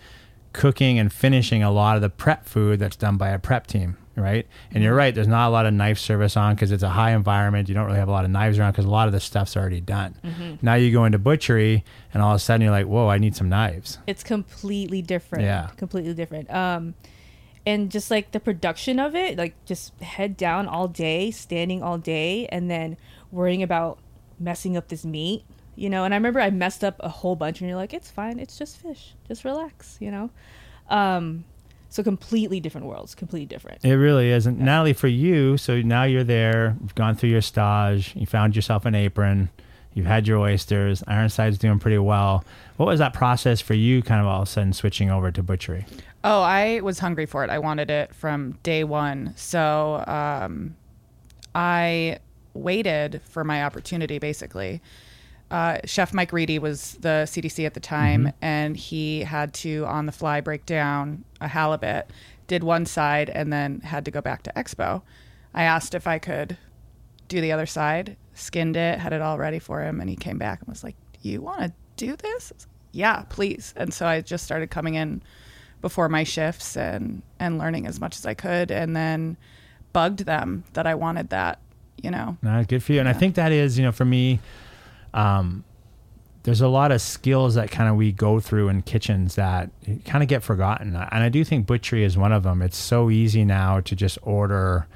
[0.53, 3.97] cooking and finishing a lot of the prep food that's done by a prep team,
[4.17, 4.47] right?
[4.73, 7.11] And you're right, there's not a lot of knife service on because it's a high
[7.11, 7.69] environment.
[7.69, 9.55] You don't really have a lot of knives around because a lot of the stuff's
[9.55, 10.59] already done.
[10.61, 13.35] Now you go into butchery and all of a sudden you're like, whoa, I need
[13.35, 13.99] some knives.
[14.07, 15.67] it's completely different Yeah.
[15.77, 16.95] completely different um
[17.65, 21.97] and just like the production of it like just head down all day standing all
[21.97, 22.97] day and then
[23.31, 23.99] worrying about
[24.39, 25.43] messing up this meat
[25.75, 28.09] you know and i remember i messed up a whole bunch and you're like it's
[28.09, 30.29] fine it's just fish just relax you know
[30.89, 31.43] um
[31.89, 34.45] so completely different worlds completely different It really is.
[34.45, 38.55] And Natalie, for you, so now you're there, you've gone through your stage, you found
[38.55, 39.49] yourself an apron,
[39.93, 42.43] you've had your oysters, Ironside's doing pretty well.
[42.77, 45.41] What was that process for you, kind of all of a sudden switching over to
[45.41, 45.85] butchery?
[46.23, 47.49] Oh, I was hungry for it.
[47.49, 49.33] I wanted it from day one.
[49.35, 50.75] So um,
[51.55, 52.19] I
[52.53, 54.81] waited for my opportunity, basically.
[55.49, 60.05] Uh, Chef Mike Reedy was the CDC at the time, and he had to, on
[60.05, 62.09] the fly, break down a halibut,
[62.47, 65.01] did one side, and then had to go back to Expo.
[65.53, 66.57] I asked if I could
[67.29, 70.37] do the other side, skinned it, had it all ready for him, and he came
[70.37, 73.73] back and was like, "You want to do this?" Like, yeah, please.
[73.75, 75.21] And so I just started coming in
[75.81, 79.37] before my shifts and and learning as much as I could, and then
[79.93, 81.59] bugged them that I wanted that.
[82.01, 82.99] You know, No, good for you.
[82.99, 84.39] And I think that is, you know, for me,
[85.13, 85.63] um,
[86.43, 89.69] there's a lot of skills that kind of we go through in kitchens that
[90.05, 90.95] kind of get forgotten.
[90.95, 92.61] And I do think butchery is one of them.
[92.61, 94.87] It's so easy now to just order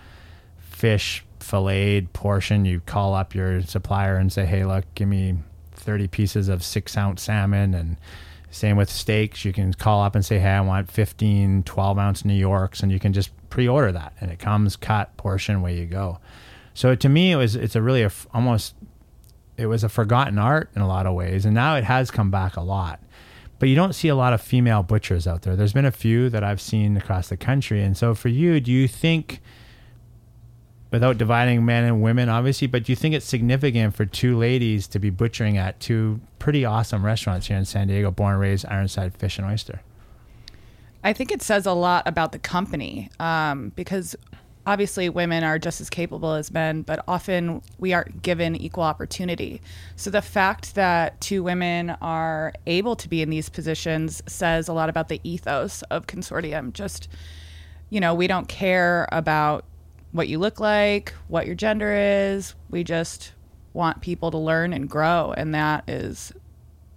[0.60, 2.64] fish filleted portion.
[2.64, 5.40] You call up your supplier and say, hey, look, give me
[5.74, 7.74] 30 pieces of six ounce salmon.
[7.74, 7.98] And
[8.50, 9.44] same with steaks.
[9.44, 12.82] You can call up and say, hey, I want 15, 12 ounce New Yorks.
[12.82, 14.14] And you can just pre order that.
[14.22, 16.20] And it comes cut, portion, away you go.
[16.74, 18.76] So to me, it was it's a really a almost
[19.58, 22.32] it was a forgotten art in a lot of ways, and now it has come
[22.32, 23.00] back a lot.
[23.60, 25.56] But you don't see a lot of female butchers out there.
[25.56, 28.72] There's been a few that I've seen across the country, and so for you, do
[28.72, 29.40] you think,
[30.90, 34.88] without dividing men and women, obviously, but do you think it's significant for two ladies
[34.88, 38.66] to be butchering at two pretty awesome restaurants here in San Diego, born and raised
[38.66, 39.82] Ironside Fish and Oyster?
[41.04, 44.16] I think it says a lot about the company um, because
[44.66, 49.62] obviously women are just as capable as men, but often we aren't given equal opportunity.
[49.96, 54.74] So the fact that two women are able to be in these positions says a
[54.74, 56.74] lot about the ethos of consortium.
[56.74, 57.08] Just,
[57.90, 59.66] you know, we don't care about
[60.12, 62.54] what you look like, what your gender is.
[62.70, 63.34] We just
[63.74, 66.34] want people to learn and grow, and that is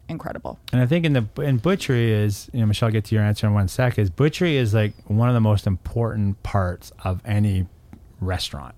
[0.09, 0.59] incredible.
[0.73, 3.25] And I think in the in butchery is you know Michelle, I'll get to your
[3.25, 3.99] answer in one sec.
[3.99, 7.67] Is butchery is like one of the most important parts of any
[8.21, 8.75] restaurant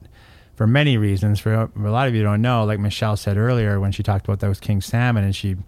[0.57, 1.39] for many reasons.
[1.39, 4.41] For a lot of you don't know, like Michelle said earlier when she talked about
[4.41, 5.59] those king salmon, and she, you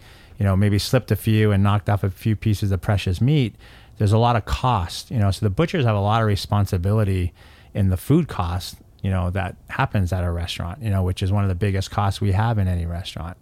[0.41, 3.55] know, maybe slipped a few and knocked off a few pieces of precious meat.
[3.99, 5.31] There's a lot of cost, you know.
[5.31, 7.33] So the butchers have a lot of responsibility
[7.75, 11.31] in the food cost, you know, that happens at a restaurant, you know, which is
[11.31, 13.37] one of the biggest costs we have in any restaurant.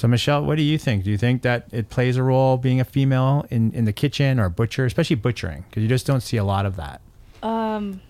[0.00, 1.04] So Michelle, what do you think?
[1.04, 4.40] Do you think that it plays a role being a female in, in the kitchen
[4.40, 5.66] or butcher, especially butchering?
[5.68, 7.02] Because you just don't see a lot of that.
[7.42, 8.00] Um,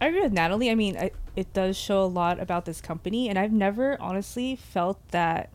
[0.00, 0.70] I agree with Natalie.
[0.70, 4.54] I mean, I, it does show a lot about this company, and I've never honestly
[4.54, 5.50] felt that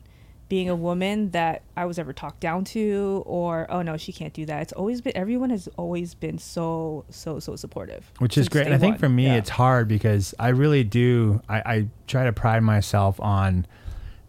[0.49, 4.34] being a woman that I was ever talked down to or oh no she can't
[4.34, 4.62] do that.
[4.62, 8.12] It's always been everyone has always been so so so supportive.
[8.19, 8.67] Which is great.
[8.67, 8.99] And I think one.
[8.99, 9.38] for me Yeah.
[9.38, 13.65] it's hard because I really do I, I try to pride myself on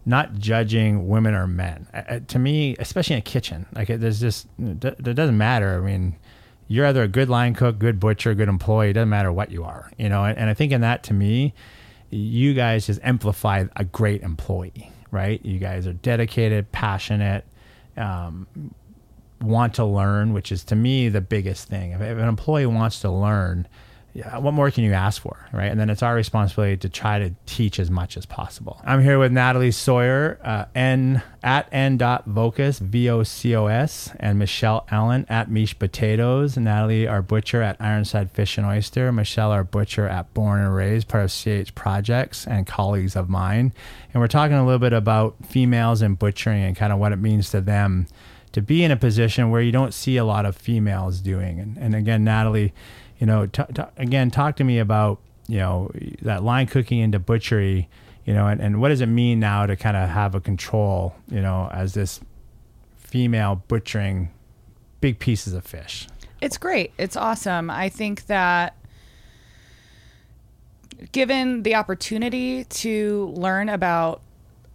[0.07, 1.85] not judging women or men.
[1.93, 5.77] Uh, uh, to me, especially in a kitchen, like it, there's just it doesn't matter.
[5.77, 6.15] I mean,
[6.69, 8.91] you're either a good line cook, good butcher, good employee.
[8.91, 10.23] It doesn't matter what you are, you know.
[10.23, 11.53] And, and I think in that, to me,
[12.09, 15.45] you guys just amplify a great employee, right?
[15.45, 17.43] You guys are dedicated, passionate,
[17.97, 18.47] um,
[19.41, 21.91] want to learn, which is to me the biggest thing.
[21.91, 23.67] If, if an employee wants to learn,
[24.17, 25.69] yeah, what more can you ask for, right?
[25.69, 28.81] And then it's our responsibility to try to teach as much as possible.
[28.83, 33.67] I'm here with Natalie Sawyer, uh, n at n dot vocos v o c o
[33.67, 36.57] s, and Michelle Allen at Mish Potatoes.
[36.57, 39.11] Natalie, our butcher at Ironside Fish and Oyster.
[39.11, 43.71] Michelle, our butcher at Born and Raised, part of CH Projects, and colleagues of mine.
[44.11, 47.17] And we're talking a little bit about females in butchering and kind of what it
[47.17, 48.07] means to them
[48.53, 51.59] to be in a position where you don't see a lot of females doing.
[51.59, 52.73] And, and again, Natalie,
[53.19, 57.19] you know, t- t- again, talk to me about, you know, that line cooking into
[57.19, 57.89] butchery,
[58.25, 61.15] you know, and, and what does it mean now to kind of have a control,
[61.29, 62.19] you know, as this
[62.97, 64.29] female butchering
[65.01, 66.07] big pieces of fish?
[66.41, 66.91] It's great.
[66.97, 67.69] It's awesome.
[67.69, 68.75] I think that
[71.11, 74.21] given the opportunity to learn about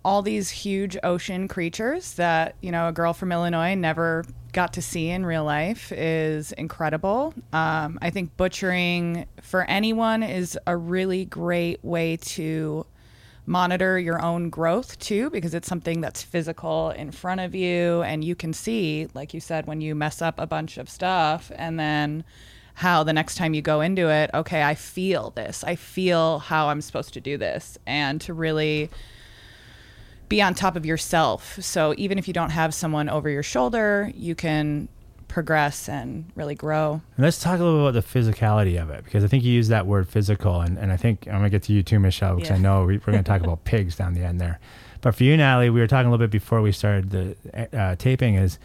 [0.04, 4.82] all these huge ocean creatures that, you know, a girl from Illinois never got to
[4.82, 7.34] see in real life is incredible.
[7.52, 12.86] Um, I think butchering for anyone is a really great way to
[13.44, 18.22] monitor your own growth too because it's something that's physical in front of you and
[18.22, 21.78] you can see like you said when you mess up a bunch of stuff and
[21.78, 22.22] then
[22.74, 26.68] how the next time you go into it okay I feel this I feel how
[26.68, 28.90] I'm supposed to do this and to really
[30.32, 34.10] be on top of yourself so even if you don't have someone over your shoulder
[34.14, 34.88] you can
[35.28, 39.02] progress and really grow And let's talk a little bit about the physicality of it
[39.04, 41.62] because I think you use that word physical, and, and I think I'm gonna get
[41.64, 44.20] to you too, Michelle, because I know we, we're gonna talk about pigs down the
[44.24, 44.60] end there.
[45.00, 47.96] But for you, Natalie, we were talking a little bit before we started the uh,
[47.96, 48.34] taping.
[48.34, 48.58] Is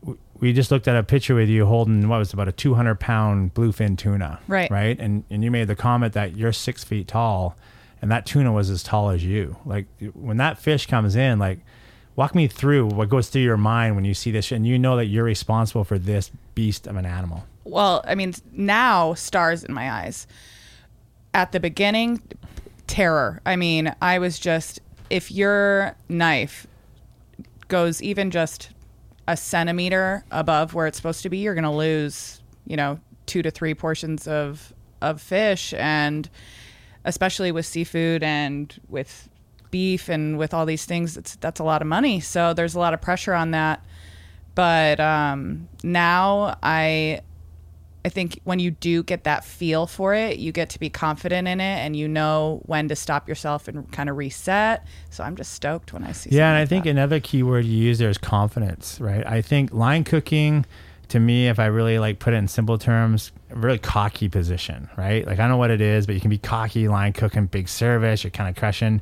[0.00, 2.94] w- we just looked at a picture with you holding what was about a 200
[2.98, 4.70] pound bluefin tuna, Right.
[4.70, 7.56] Right, and and you made the comment that you're six feet tall,
[8.00, 9.56] and that tuna was as tall as you.
[9.64, 11.60] Like when that fish comes in, like
[12.16, 14.96] walk me through what goes through your mind when you see this and you know
[14.96, 19.74] that you're responsible for this beast of an animal well, I mean, now stars in
[19.74, 20.26] my eyes.
[21.34, 22.22] At the beginning,
[22.86, 23.40] terror.
[23.44, 24.80] I mean, I was just,
[25.10, 26.66] if your knife
[27.68, 28.70] goes even just
[29.26, 33.42] a centimeter above where it's supposed to be, you're going to lose, you know, two
[33.42, 35.74] to three portions of, of fish.
[35.74, 36.28] And
[37.08, 39.28] especially with seafood and with
[39.70, 42.20] beef and with all these things, it's, that's a lot of money.
[42.20, 43.82] So there's a lot of pressure on that.
[44.54, 47.22] But um, now I,
[48.04, 51.48] I think when you do get that feel for it, you get to be confident
[51.48, 54.86] in it and you know when to stop yourself and kind of reset.
[55.10, 57.42] So I'm just stoked when I see Yeah, and I something think like another key
[57.42, 59.26] word you use there is confidence, right?
[59.26, 60.66] I think line cooking,
[61.08, 65.26] to me, if I really like put it in simple terms, really cocky position, right?
[65.26, 67.68] Like I don't know what it is, but you can be cocky, line cooking, big
[67.68, 69.00] service, you're kind of crushing.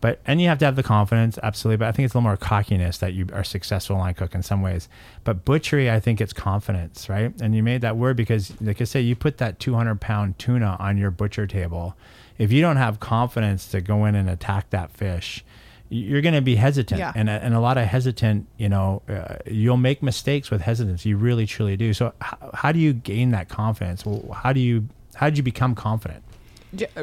[0.00, 1.78] But and you have to have the confidence, absolutely.
[1.78, 4.42] But I think it's a little more cockiness that you are successful line cook in
[4.42, 4.86] some ways.
[5.24, 7.32] But butchery, I think it's confidence, right?
[7.40, 10.76] And you made that word because, like I say, you put that 200 pound tuna
[10.78, 11.96] on your butcher table.
[12.36, 15.42] If you don't have confidence to go in and attack that fish,
[15.94, 16.98] you're going to be hesitant.
[16.98, 17.12] Yeah.
[17.14, 21.06] and, and a lot of hesitant you know uh, you'll make mistakes with hesitance.
[21.06, 21.94] You really truly do.
[21.94, 24.04] So how, how do you gain that confidence?
[24.04, 26.24] Well, how do you how did you become confident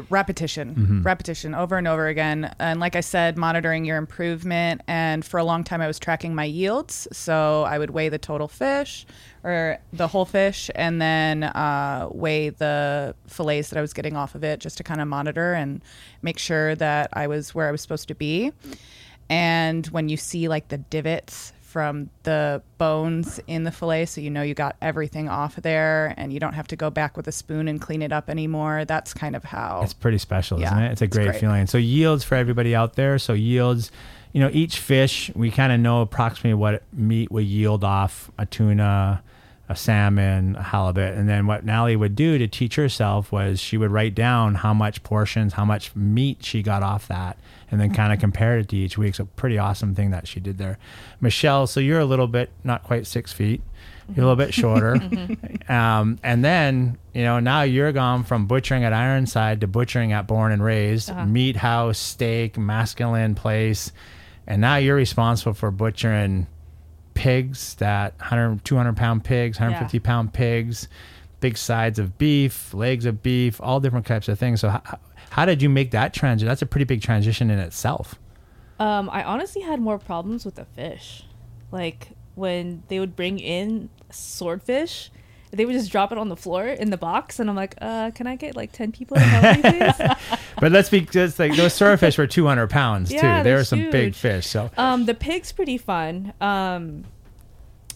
[0.09, 1.01] repetition, Mm-hmm.
[1.03, 2.53] repetition over and over again.
[2.59, 4.81] And like I said, monitoring your improvement.
[4.87, 7.07] And for a long time, I was tracking my yields.
[7.11, 9.05] So I would weigh the total fish
[9.43, 14.35] or the whole fish and then uh, weigh the fillets that I was getting off
[14.35, 15.81] of it just to kind of monitor and
[16.21, 18.51] make sure that I was where I was supposed to be.
[19.29, 24.29] And when you see like the divots from the bones in the fillet, so you
[24.29, 27.27] know you got everything off of there, and you don't have to go back with
[27.27, 28.83] a spoon and clean it up anymore.
[28.83, 29.79] That's kind of how.
[29.83, 30.91] It's pretty special, isn't it?
[30.91, 31.39] It's a it's great, great.
[31.39, 31.67] feeling.
[31.67, 33.17] So yields for everybody out there.
[33.17, 33.89] So yields,
[34.33, 38.45] you know, each fish we kind of know approximately what meat would yield off a
[38.45, 39.23] tuna,
[39.69, 43.77] a salmon, a halibut, and then what Natalie would do to teach herself was she
[43.77, 47.37] would write down how much portions, how much meat she got off that,
[47.71, 49.15] and then kind of compared it to each week.
[49.15, 50.77] So pretty awesome thing that she did there.
[51.21, 53.61] Michelle, so you're a little bit not quite six feet.
[54.09, 54.95] You're a little bit shorter.
[55.69, 60.27] um, and then, you know, now you're gone from butchering at Ironside to butchering at
[60.27, 63.93] Born and Raised, meat house, steak, masculine place.
[64.45, 66.47] And now you're responsible for butchering
[67.13, 70.89] pigs that 100, 200 pound pigs, 150 pound pigs,
[71.39, 74.59] big sides of beef, legs of beef, all different types of things.
[74.59, 74.99] So, how,
[75.31, 76.47] how did you make that transition?
[76.47, 78.15] That's a pretty big transition in itself.
[78.79, 81.23] Um, I honestly had more problems with the fish.
[81.71, 85.09] Like when they would bring in swordfish,
[85.51, 88.11] they would just drop it on the floor in the box, and I'm like, uh,
[88.11, 90.37] can I get like ten people to help me, please?
[90.59, 93.43] But let's be just like those swordfish were 200 pounds Yeah, too.
[93.43, 94.45] They were some big fish.
[94.45, 96.33] So, Um, the pig's pretty fun.
[96.39, 97.03] Um,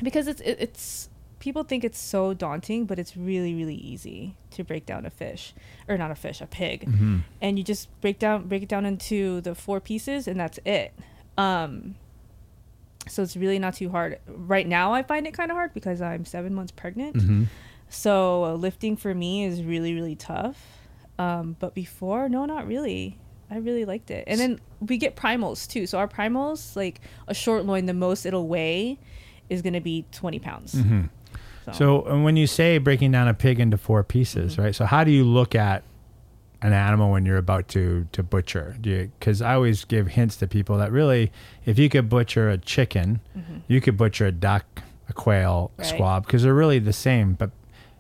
[0.02, 1.10] because it's it, it's
[1.46, 5.54] people think it's so daunting, but it's really really easy to break down a fish
[5.88, 7.20] or not a fish, a pig, Mm-hmm.
[7.42, 10.92] and you just break down break it down into the four pieces, and that's it.
[11.38, 11.96] Um,
[13.08, 14.20] so it's really not too hard.
[14.28, 17.16] Right now, I find it kind of hard because I'm seven months pregnant.
[17.18, 17.44] Mm-hmm.
[17.90, 20.58] So uh, lifting for me is really really tough.
[21.20, 23.18] Um, but before, no, not really.
[23.50, 24.24] I really liked it.
[24.28, 25.86] And then we get primals too.
[25.86, 28.98] So our primals, like a short loin, the most it'll weigh
[29.50, 30.74] is gonna be twenty pounds.
[30.74, 31.04] Mm-hmm.
[31.74, 34.62] So and when you say breaking down a pig into four pieces, Mm-hmm.
[34.62, 34.76] right?
[34.76, 35.84] So how do you look at
[36.62, 38.76] an animal when you're about to to butcher?
[38.82, 41.32] Do you because I always give hints to people that really,
[41.66, 43.20] if you could butcher a chicken,
[43.68, 44.66] you could butcher a duck,
[45.10, 45.82] a quail, a Mm-hmm.
[45.82, 45.94] Right.
[45.96, 47.34] squab, because they're really the same.
[47.34, 47.52] But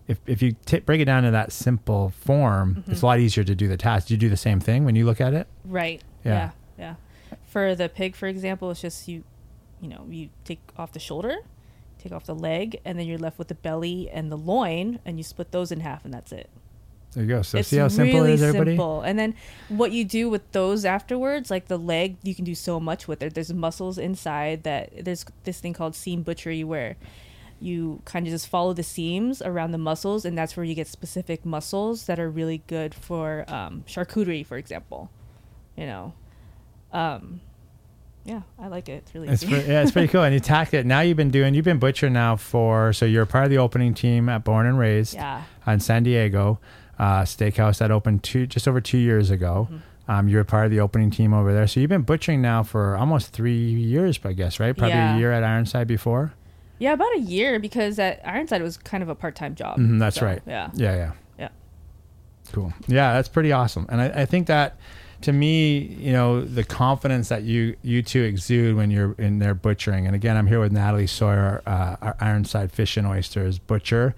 [0.07, 2.91] if if you t- break it down to that simple form, Mm-hmm.
[2.91, 4.07] it's a lot easier to do the task.
[4.07, 5.47] Do you do the same thing when you look at it?
[5.63, 6.01] Right.
[6.23, 6.51] Yeah.
[6.77, 6.95] Yeah.
[7.31, 7.35] yeah.
[7.47, 9.23] For the pig, for example, it's just you,
[9.81, 11.37] you know, you take off the shoulder,
[12.05, 15.17] take off the leg, and then you're left with the belly and the loin, and
[15.17, 16.49] you split those in half, and that's it.
[17.13, 17.41] There you go.
[17.41, 18.71] So it's see how simple really it is, everybody.
[18.71, 19.01] simple.
[19.01, 19.35] And then
[19.69, 23.23] what you do with those afterwards, like the leg, you can do so much with
[23.23, 23.33] it.
[23.33, 26.97] There's muscles inside that there's this thing called seam butchery where
[27.61, 30.87] you kind of just follow the seams around the muscles, and that's where you get
[30.87, 35.09] specific muscles that are really good for um, charcuterie, for example.
[35.77, 36.13] You know,
[36.91, 37.39] um,
[38.25, 39.03] yeah, I like it.
[39.05, 39.53] It's really It's easy.
[39.53, 40.23] pre- yeah, it's pretty cool.
[40.23, 40.85] And you tack it.
[40.85, 41.53] Now you've been doing.
[41.53, 42.91] You've been butcher now for.
[42.91, 45.43] So you're part of the opening team at Born and Raised yeah.
[45.65, 46.59] on San Diego
[46.99, 49.67] uh, Steakhouse that opened two just over two years ago.
[49.71, 50.11] Mm-hmm.
[50.11, 51.65] Um, you're part of the opening team over there.
[51.67, 54.75] So you've been butchering now for almost three years, I guess, right?
[54.77, 55.15] Probably Yeah.
[55.15, 56.31] a year at Ironside before.
[56.77, 59.77] Yeah, about a year because at Ironside it was kind of a part time job.
[59.79, 60.41] Mhm, that's So, right.
[60.45, 60.69] Yeah.
[60.75, 61.11] Yeah, yeah.
[61.39, 61.49] Yeah.
[62.51, 62.71] Cool.
[62.87, 63.87] Yeah, that's pretty awesome.
[63.89, 64.77] And I, I think that
[65.21, 69.53] to me, you know, the confidence that you you two exude when you're in there
[69.53, 70.05] butchering.
[70.05, 74.15] And again, I'm here with Natalie Sawyer, uh, our Ironside Fish and Oysters butcher.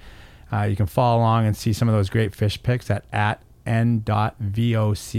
[0.51, 3.41] Uh, you can follow along and see some of those great fish pics at at
[3.65, 5.13] n.vocos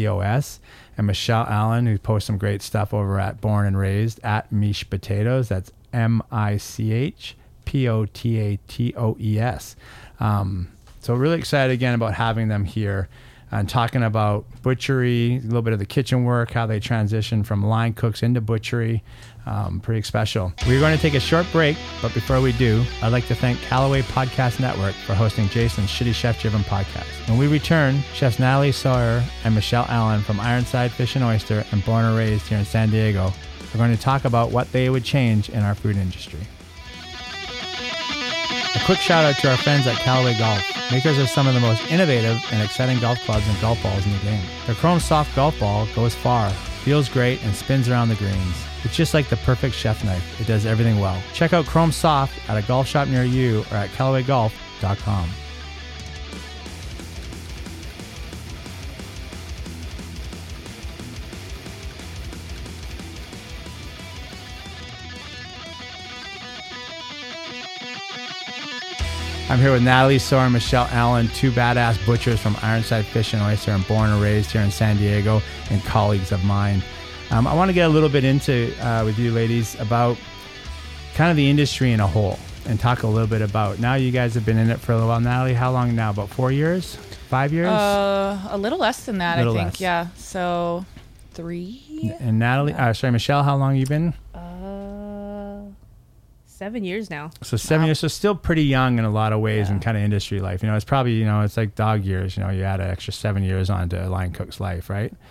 [0.97, 4.89] and Michelle Allen, who posts some great stuff over at Born and Raised at Mish
[4.89, 5.49] Potatoes.
[5.49, 9.77] That's M I C H P O T A T O E S.
[10.19, 10.69] Um,
[11.01, 13.09] so really excited again about having them here
[13.51, 17.65] and talking about butchery, a little bit of the kitchen work, how they transition from
[17.65, 19.03] line cooks into butchery.
[19.47, 20.53] Um, pretty special.
[20.67, 23.59] We're going to take a short break, but before we do, I'd like to thank
[23.63, 27.07] Callaway Podcast Network for hosting Jason's Shitty Chef Driven podcast.
[27.29, 31.83] When we return, chefs Natalie Sawyer and Michelle Allen from Ironside Fish and Oyster and
[31.87, 33.33] Born and Raised here in San Diego
[33.75, 36.41] are going to talk about what they would change in our food industry.
[38.75, 41.61] A quick shout out to our friends at Callaway Golf, makers of some of the
[41.61, 44.43] most innovative and exciting golf clubs and golf balls in the game.
[44.67, 46.51] Their Chrome Soft golf ball goes far,
[46.85, 48.57] feels great, and spins around the greens.
[48.85, 50.41] It's just like the perfect chef knife.
[50.41, 51.21] It does everything well.
[51.35, 55.29] Check out Chrome Soft at a golf shop near you or at CallawayGolf.com.
[69.51, 73.43] I'm here with Natalie Sawyer and Michelle Allen, two badass butchers from Ironside Fish and
[73.43, 75.41] Oyster and born and raised here in San Diego
[75.71, 76.83] and colleagues of mine.
[77.31, 80.19] Um, I want to get a little bit into uh, with you ladies about
[81.15, 84.11] kind of the industry in a whole and talk a little bit about now you
[84.11, 85.21] guys have been in it for a little while.
[85.21, 86.11] Natalie, how long now?
[86.11, 86.97] About four years?
[87.31, 87.69] Five years?
[87.69, 89.57] Uh, a little less than that, I think.
[89.57, 89.81] less.
[89.81, 90.09] Yeah.
[90.17, 90.85] So
[91.33, 92.15] three.
[92.21, 94.13] and Natalie, uh, sorry, Michelle, how long you been?
[96.59, 97.31] Seven years now.
[97.41, 99.81] So seven years, so still pretty young in a lot of ways in Yeah.
[99.83, 100.61] kind of industry life.
[100.61, 102.37] You know, it's probably you know it's like dog years.
[102.37, 105.13] You know, you add an extra seven years onto a line cook's life, right?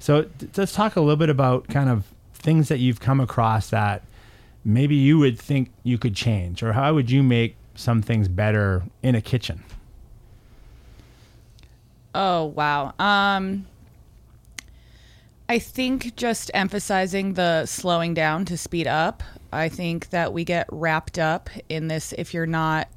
[0.00, 2.04] So t- let's talk a little bit about kind of
[2.34, 4.02] things that you've come across that
[4.64, 8.82] maybe you would think you could change, or how would you make some things better
[9.04, 9.62] in a kitchen?
[12.16, 12.94] Oh wow.
[12.98, 13.66] Um
[15.48, 19.22] I think just emphasizing the slowing down to speed up.
[19.52, 22.88] I think that we get wrapped up in this if you're not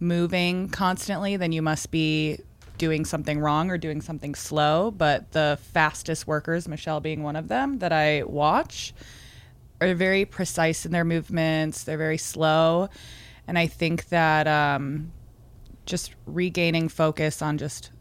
[0.00, 2.40] moving constantly, then you must be
[2.76, 7.46] doing something wrong or doing something slow, but the fastest workers, Michelle being one of
[7.46, 8.92] them that I watch,
[9.80, 11.84] are very precise in their movements.
[11.84, 12.88] They're very slow.
[13.46, 15.12] And I think that um,
[15.86, 17.91] just regaining focus on just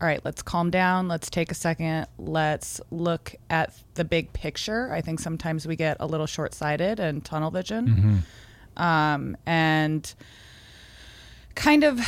[0.00, 1.08] all right let's calm down.
[1.08, 2.06] Let's take a second.
[2.18, 4.92] Let's look at the big picture.
[4.92, 7.86] I think sometimes we get a little short-sighted and tunnel vision.
[8.76, 10.12] Um, and
[11.54, 12.00] kind of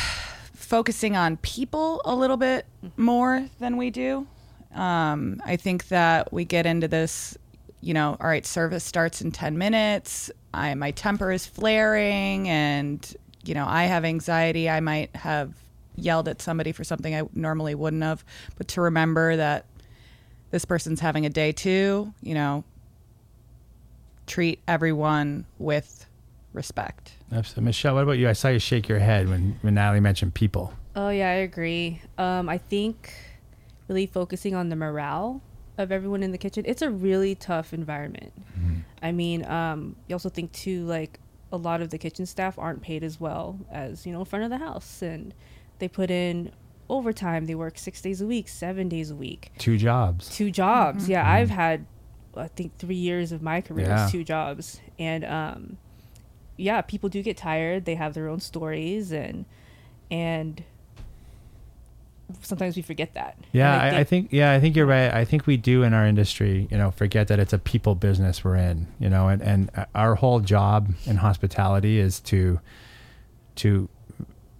[0.53, 2.65] focusing on people a little bit
[2.97, 4.25] more than we do.
[4.73, 7.37] Um, i think that we get into this
[7.81, 10.31] you know all right service starts in 10 minutes.
[10.51, 14.69] I, my temper is flaring and you know i have anxiety.
[14.69, 15.53] I might have
[15.95, 18.23] yelled at somebody for something i normally wouldn't have
[18.57, 19.65] but to remember that
[20.51, 22.63] this person's having a day too you know
[24.25, 26.07] treat everyone with
[26.53, 27.65] respect Absolutely.
[27.65, 28.29] Michelle, what about you?
[28.29, 30.71] I saw you shake your head when, when Natalie mentioned people.
[30.95, 31.99] Oh yeah, I agree.
[32.19, 33.11] Um, I think
[33.87, 35.41] really focusing on the morale
[35.77, 36.63] of everyone in the kitchen.
[36.67, 38.31] It's a really tough environment.
[39.01, 41.19] I mean, um, you also think too like
[41.51, 44.51] a lot of the kitchen staff aren't paid as well as you know front of
[44.51, 45.33] the house, and
[45.83, 46.49] they put in
[46.89, 47.45] overtime.
[47.45, 50.29] They work six days a week, seven days a week, Two jobs.
[50.33, 51.09] two jobs.
[51.09, 51.85] Yeah, I've had
[52.37, 54.05] I think three years of my career Yeah.
[54.05, 55.77] is two jobs, and um,
[56.55, 57.83] yeah, people do get tired.
[57.83, 59.43] They have their own stories, and
[60.09, 60.63] and
[62.41, 63.37] sometimes we forget that.
[63.51, 65.13] Yeah, I, I think yeah, I think you're right.
[65.13, 68.43] I think we do in our industry, you know, forget that it's a people business
[68.43, 72.59] we're in, you know, and, and our whole job in hospitality is to
[73.55, 73.89] to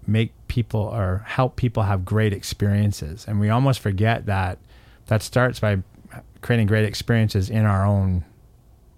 [0.06, 3.26] make people or help people have great experiences.
[3.28, 4.60] And we almost forget that
[5.08, 5.80] that starts by
[6.42, 8.24] creating great experiences in our own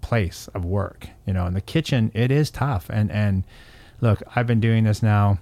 [0.02, 1.08] place of work.
[1.26, 2.90] You know, in the kitchen it is tough.
[2.90, 3.44] And and
[4.02, 5.38] look, I've been doing this now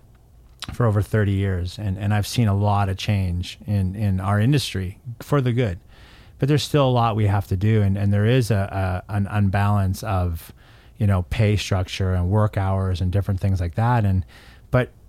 [0.72, 4.38] for over 30 years and, and I've seen a lot of change in, in our
[4.38, 5.80] industry for the good.
[6.38, 9.12] But there's still a lot we have to do and, and there is a, a
[9.12, 10.52] an unbalance of,
[10.96, 14.04] you know, pay structure and work hours and different things like that.
[14.04, 14.24] And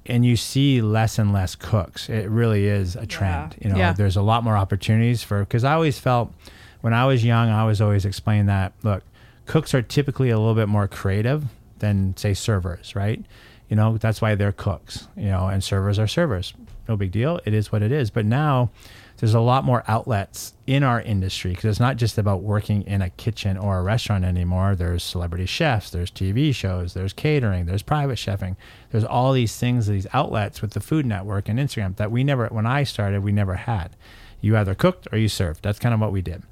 [0.06, 2.10] and you see less and less cooks.
[2.10, 3.56] It really is a trend.
[3.62, 3.94] You know, Yeah.
[3.94, 6.34] there's a lot more opportunities for because I always felt
[6.82, 9.04] when I was young, I was always explained that look,
[9.46, 11.46] cooks are typically a little bit more creative
[11.80, 13.24] than say servers, right?
[13.70, 16.54] You know, that's why they're cooks, you know, and servers are servers.
[16.88, 17.40] No big deal.
[17.46, 18.12] It is what it is.
[18.12, 18.70] But now
[19.18, 23.02] there's a lot more outlets in our industry because it's not just about working in
[23.02, 24.76] a kitchen or a restaurant anymore.
[24.76, 28.58] There's celebrity chefs, there's TV shows, there's catering, there's private chefing.
[28.92, 32.48] There's all these things, these outlets with the Food Network and Instagram that we never,
[32.48, 33.96] when I started, we never had.
[34.42, 35.64] You either cooked or you served.
[35.64, 36.44] That's kind of what we did.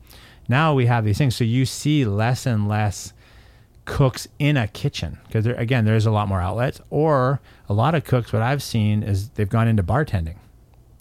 [0.47, 1.35] Now we have these things.
[1.35, 3.13] So you see less and less
[3.85, 7.93] cooks in a kitchen because there, again there's a lot more outlets or a lot
[7.93, 10.37] of cooks what i've seen is they've gone into bartending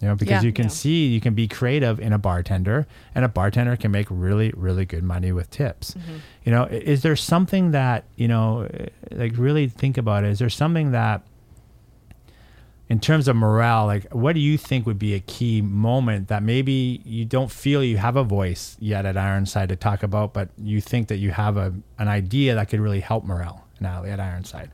[0.02, 0.48] you know because Yeah.
[0.48, 0.70] you can Yeah.
[0.70, 4.84] see you can be creative in a bartender and a bartender can make really really
[4.84, 5.94] good money with tips
[6.44, 10.40] you know is there something that you know eh, like really think about it is
[10.40, 11.22] there something that
[12.88, 16.42] in terms of morale like what do you think would be a key moment that
[16.42, 20.48] maybe you don't feel you have a voice yet at ironside to talk about but
[20.58, 24.18] you think that you have a, an idea that could really help morale now at
[24.20, 24.70] ironside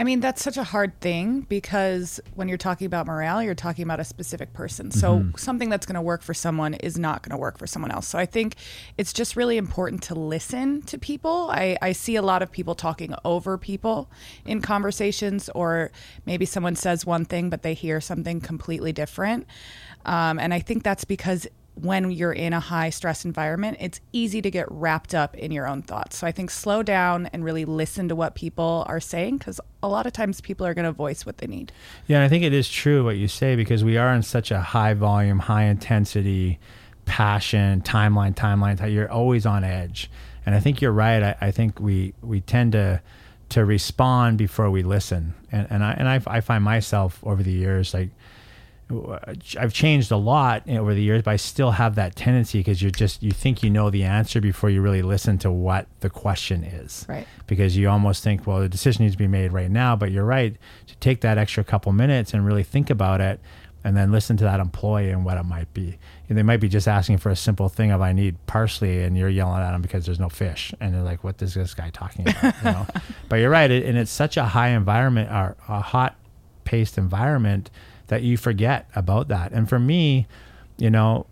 [0.00, 3.82] I mean, that's such a hard thing because when you're talking about morale, you're talking
[3.82, 4.90] about a specific person.
[4.90, 7.90] So something that's going to work for someone is not going to work for someone
[7.90, 8.08] else.
[8.08, 8.54] So I think
[8.96, 11.50] it's just really important to listen to people.
[11.52, 14.10] I, I see a lot of people talking over people
[14.46, 15.90] in conversations, or
[16.24, 19.46] maybe someone says one thing, but they hear something completely different.
[20.06, 24.42] Um, and I think that's because when you're in a high stress environment, it's easy
[24.42, 26.18] to get wrapped up in your own thoughts.
[26.18, 29.88] So I think slow down and really listen to what people are saying because a
[29.88, 31.72] lot of times people are going to voice what they need.
[32.06, 34.50] Yeah, and I think it is true what you say because we are in such
[34.50, 36.58] a high volume, high intensity,
[37.06, 38.92] passion, timeline, timeline.
[38.92, 40.10] You're always on edge,
[40.44, 41.22] and I think you're right.
[41.22, 43.00] I, I think we we tend to
[43.50, 47.52] to respond before we listen, and and I and I, I find myself over the
[47.52, 48.10] years like
[49.58, 52.90] I've changed a lot over the years, but I still have that tendency because you're
[52.90, 56.64] just you think you know the answer before you really listen to what the question
[56.64, 57.06] is.
[57.08, 57.26] Right.
[57.46, 59.96] Because you almost think, well, the decision needs to be made right now.
[59.96, 63.40] But you're right to take that extra couple minutes and really think about it,
[63.84, 65.98] and then listen to that employee and what it might be.
[66.28, 69.16] And they might be just asking for a simple thing of I need parsley, and
[69.16, 71.90] you're yelling at them because there's no fish, and they're like, what is this guy
[71.90, 72.54] talking about?
[72.58, 72.86] you know.
[73.28, 76.16] But you're right, and it's such a high environment, or a hot
[76.64, 77.70] paced environment
[78.10, 79.52] that you forget about that.
[79.52, 80.26] And for me,
[80.78, 81.26] you know,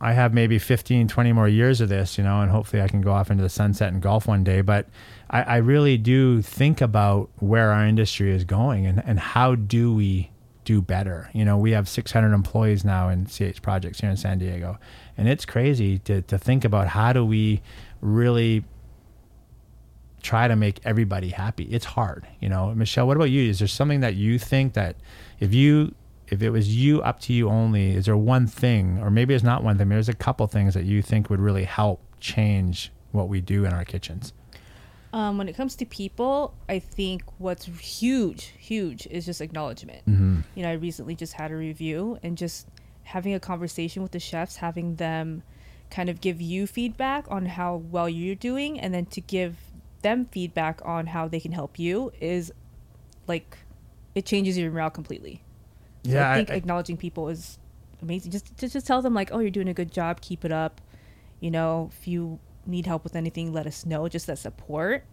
[0.00, 3.02] I have maybe 15, 20 more years of this, you know, and hopefully I can
[3.02, 4.62] go off into the sunset and golf one day.
[4.62, 4.88] But
[5.28, 9.94] I, I really do think about where our industry is going and, and how do
[9.94, 10.30] we
[10.64, 11.28] do better.
[11.34, 14.78] You know, we have 600 employees now in CH Projects here in San Diego.
[15.18, 17.60] And it's crazy to, to think about how do we
[18.00, 18.64] really
[20.22, 21.64] try to make everybody happy.
[21.64, 22.74] It's hard, you know.
[22.74, 23.50] Michelle, what about you?
[23.50, 24.96] Is there something that you think that
[25.44, 25.94] if you
[26.28, 29.44] if it was you up to you only, is there one thing or maybe it's
[29.44, 33.28] not one thing, there's a couple things that you think would really help change what
[33.28, 34.32] we do in our kitchens?
[35.12, 40.00] Um, when it comes to people, I think what's huge, huge is just acknowledgment.
[40.08, 40.40] Mm-hmm.
[40.56, 42.66] You know, I recently just had a review and just
[43.04, 45.44] having a conversation with the chefs, having them
[45.90, 49.56] kind of give you feedback on how well you're doing, and then to give
[50.02, 52.52] them feedback on how they can help you is
[53.28, 53.58] like
[54.14, 55.42] it changes your morale completely.
[56.04, 57.58] So Yeah, I think I- acknowledging people is
[58.02, 58.32] amazing.
[58.32, 60.80] Just to just tell them like, oh, you're doing a good job, keep it up.
[61.40, 64.08] You know, if you need help with anything, let us know.
[64.08, 65.04] Just that support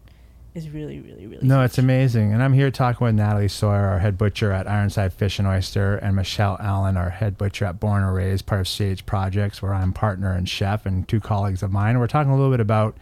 [0.54, 1.48] is really, really, really.
[1.48, 1.66] No, huge.
[1.66, 2.34] it's amazing.
[2.34, 5.96] And I'm here talking with Natalie Sawyer, our head butcher at Ironside Fish and Oyster,
[5.96, 9.74] and Michelle Allen, our head butcher at Born and Raised, part of CH Projects, where
[9.74, 12.00] I'm partner and chef, and two colleagues of mine.
[12.00, 12.98] We're talking a little bit about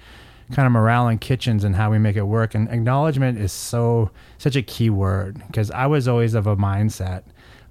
[0.52, 2.56] kind of morale in kitchens and how we make it work.
[2.56, 7.24] And acknowledgement is so such a key word because I was always of a mindset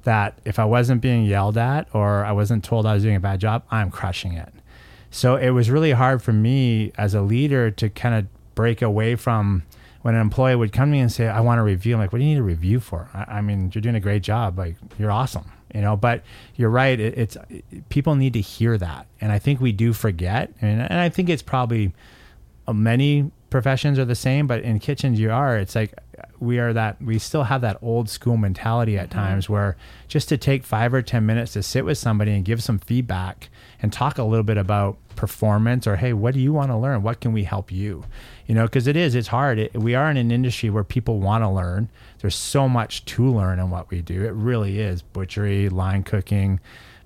[0.04, 3.20] that if I wasn't being yelled at or I wasn't told I was doing a
[3.20, 4.52] bad job, I'm crushing it.
[5.10, 9.16] So it was really hard for me as a leader to kind of break away
[9.16, 9.64] from
[10.02, 11.94] when an employee would come to me and say, I want a review.
[11.94, 13.08] I'm like, what do you need a review for?
[13.12, 14.58] I, I mean, you're doing a great job.
[14.58, 15.50] Like, you're awesome.
[15.74, 16.22] You know, but
[16.54, 16.98] you're right.
[16.98, 17.36] It, it's
[17.88, 19.06] people need to hear that.
[19.20, 20.52] And I think we do forget.
[20.60, 21.92] And, and I think it's probably
[22.68, 25.56] Uh, many professions are the same, but in kitchens you are.
[25.56, 25.94] It's like
[26.38, 29.18] we are that we still have that old school mentality at mm-hmm.
[29.18, 32.62] times where just to take five or ten minutes to sit with somebody and give
[32.62, 33.48] some feedback
[33.80, 37.02] and talk a little bit about performance or hey, what do you want to learn?
[37.02, 38.04] What can we help you?
[38.46, 39.58] You know, because it is it's hard.
[39.58, 41.88] It, we are in an industry where people want to learn.
[42.20, 44.24] There's so much to learn in what we do.
[44.24, 46.60] It really is butchery, line cooking,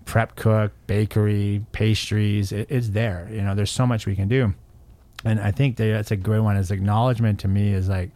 [0.06, 2.50] prep cook, bakery, pastries.
[2.50, 3.28] It, it's there.
[3.30, 4.54] You know, there's so much we can do
[5.24, 6.56] and I think that that's a great one.
[6.56, 8.10] Is acknowledgement to me is like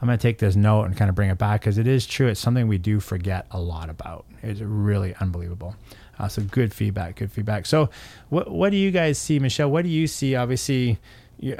[0.00, 2.06] I'm going to take this note and kind of bring it back because it is
[2.06, 2.28] true.
[2.28, 4.24] It's something we do forget a lot about.
[4.42, 5.76] It's really unbelievable.
[6.18, 7.66] Uh, so good feedback, good feedback.
[7.66, 7.90] So
[8.28, 9.70] what what do you guys see, Michelle?
[9.70, 10.36] What do you see?
[10.36, 10.98] Obviously,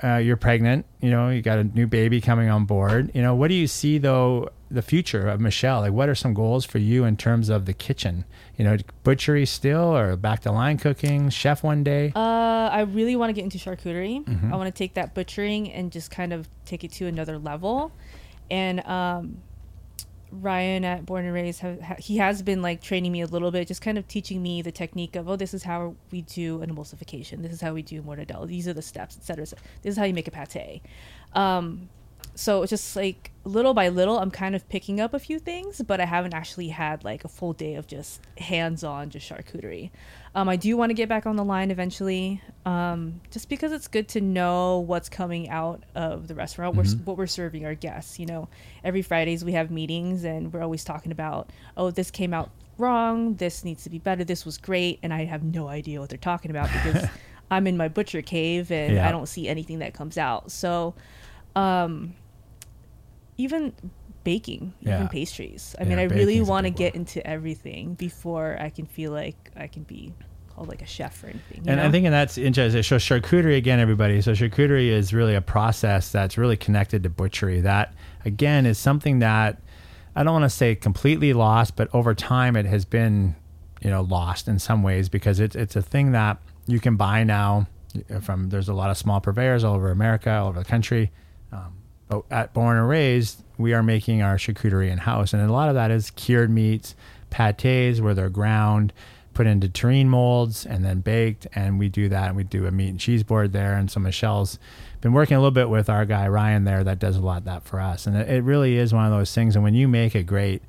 [0.02, 0.86] uh, you're pregnant.
[1.00, 3.10] You know, you got a new baby coming on board.
[3.14, 4.50] You know, what do you see though?
[4.70, 5.80] The future of Michelle.
[5.80, 8.24] Like, what are some goals for you in terms of the kitchen?
[8.56, 12.12] You know, butchery still, or back to line cooking, chef one day.
[12.14, 14.24] Uh, I really want to get into charcuterie.
[14.24, 14.52] Mm-hmm.
[14.52, 17.90] I want to take that butchering and just kind of take it to another level.
[18.48, 19.38] And um,
[20.30, 21.62] Ryan at Born and Raised,
[21.98, 24.72] he has been like training me a little bit, just kind of teaching me the
[24.72, 27.42] technique of, oh, this is how we do an emulsification.
[27.42, 28.46] This is how we do mortadella.
[28.46, 29.44] These are the steps, etc.
[29.44, 29.58] This
[29.92, 30.82] is how you make a pate.
[31.32, 31.88] Um,
[32.34, 35.82] so it's just like little by little i'm kind of picking up a few things
[35.86, 39.90] but i haven't actually had like a full day of just hands-on just charcuterie
[40.34, 43.88] um, i do want to get back on the line eventually um, just because it's
[43.88, 46.76] good to know what's coming out of the restaurant.
[46.76, 48.48] We're, what we're serving our guests you know.
[48.84, 53.36] Every fridays we have meetings and we're always talking about oh this came out wrong.
[53.36, 54.24] This needs to be better.
[54.24, 54.98] This was great.
[55.02, 57.08] And i have no idea what they're talking about because
[57.50, 59.08] i'm in my butcher cave and Yeah.
[59.08, 60.52] i don't see anything that comes out.
[60.52, 60.94] So
[61.56, 62.14] um
[63.38, 63.72] even
[64.24, 64.96] baking Yeah.
[64.96, 68.86] even pastries i Yeah, mean i really want to get into everything before i can
[68.86, 70.12] feel like i can be
[70.54, 71.90] called like a chef or anything And I know?
[71.92, 72.82] think and that's interesting.
[72.82, 74.20] So charcuterie again, everybody.
[74.20, 77.60] So charcuterie is really a process that's really connected to butchery.
[77.60, 77.94] That
[78.24, 79.62] again is something that
[80.16, 83.36] I don't want to say completely lost, but over time it has been,
[83.80, 87.22] you know, lost in some ways because it's it's a thing that you can buy
[87.22, 87.68] now
[88.20, 88.48] from.
[88.50, 91.12] There's a lot of small purveyors all over America, all over the country.
[91.52, 91.74] Um,
[92.10, 95.68] Oh, at Born and Raised, we are making our charcuterie in house, and a lot
[95.68, 96.96] of that is cured meats,
[97.30, 98.92] pates where they're ground,
[99.32, 101.46] put into terrine molds, and then baked.
[101.54, 103.74] And we do that, and we do a meat and cheese board there.
[103.74, 104.58] And so Michelle's
[105.00, 107.44] been working a little bit with our guy Ryan there that does a lot of
[107.44, 109.54] that for us, and it, it really is one of those things.
[109.54, 110.62] And when you make it great,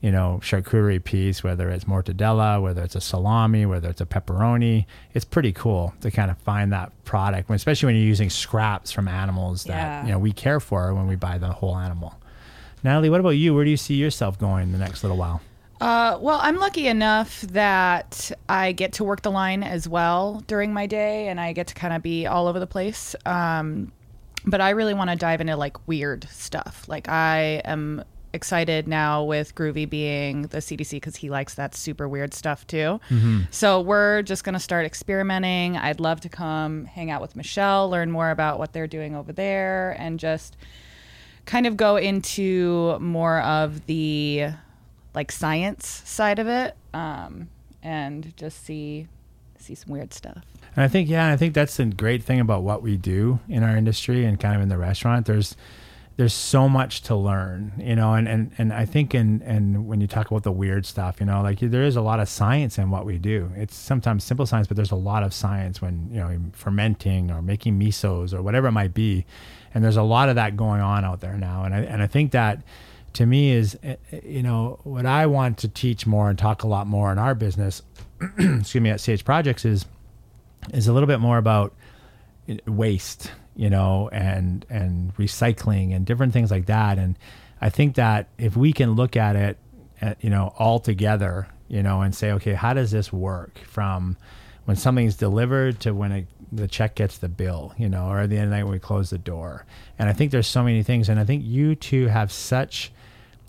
[0.00, 4.86] you know, charcuterie piece, whether it's mortadella, whether it's a salami, whether it's a pepperoni.
[5.12, 9.08] It's pretty cool to kind of find that product, especially when you're using scraps from
[9.08, 10.04] animals that Yeah.
[10.06, 12.14] you know we care for when we buy the whole animal.
[12.84, 13.54] Natalie, what about you?
[13.54, 15.40] Where do you see yourself going the next little while?
[15.80, 20.72] Uh, well, I'm lucky enough that I get to work the line as well during
[20.72, 23.14] my day, and I get to kind of be all over the place.
[23.26, 23.92] Um,
[24.44, 26.84] but I really want to dive into like weird stuff.
[26.88, 32.08] Like I am excited now with Groovy being the CDC because he likes that super
[32.08, 33.00] weird stuff too.
[33.50, 35.76] So we're just gonna start experimenting.
[35.76, 39.32] I'd love to come hang out with Michelle, learn more about what they're doing over
[39.32, 40.56] there, and just
[41.46, 44.48] kind of go into more of the
[45.14, 47.48] like science side of it um,
[47.82, 49.08] and just see
[49.58, 50.44] see some weird stuff
[50.76, 53.62] And I think, yeah, I think that's the great thing about what we do in
[53.64, 55.26] our industry and kind of in the restaurant.
[55.26, 55.56] There's
[56.18, 60.00] there's so much to learn, you know, and, and, and I think in and when
[60.00, 62.76] you talk about the weird stuff, you know, like there is a lot of science
[62.76, 63.52] in what we do.
[63.54, 67.40] It's sometimes simple science, but there's a lot of science when, you know, fermenting or
[67.40, 69.26] making misos or whatever it might be.
[69.72, 71.62] And there's a lot of that going on out there now.
[71.62, 72.64] And I and I think that
[73.12, 76.64] to me is eh, eh, you know, what I want to teach more and talk
[76.64, 77.82] a lot more in our business,
[78.38, 79.86] excuse me, at CH Projects is
[80.74, 81.76] is a little bit more about
[82.66, 86.96] waste, you know, and and recycling and different things like that.
[86.96, 87.18] And
[87.60, 89.58] I think that if we can look at it,
[90.00, 94.16] at, you know, all together, you know, and say, okay, how does this work from
[94.64, 98.30] when something's delivered to when it, the check gets the bill, you know, or at
[98.30, 99.66] the end of the night when we close the door.
[99.98, 102.92] And I think there's so many things, and I think you two have such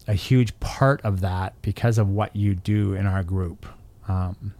[0.07, 3.67] a huge part of that because of what you do in our group.
[4.07, 4.55] Um,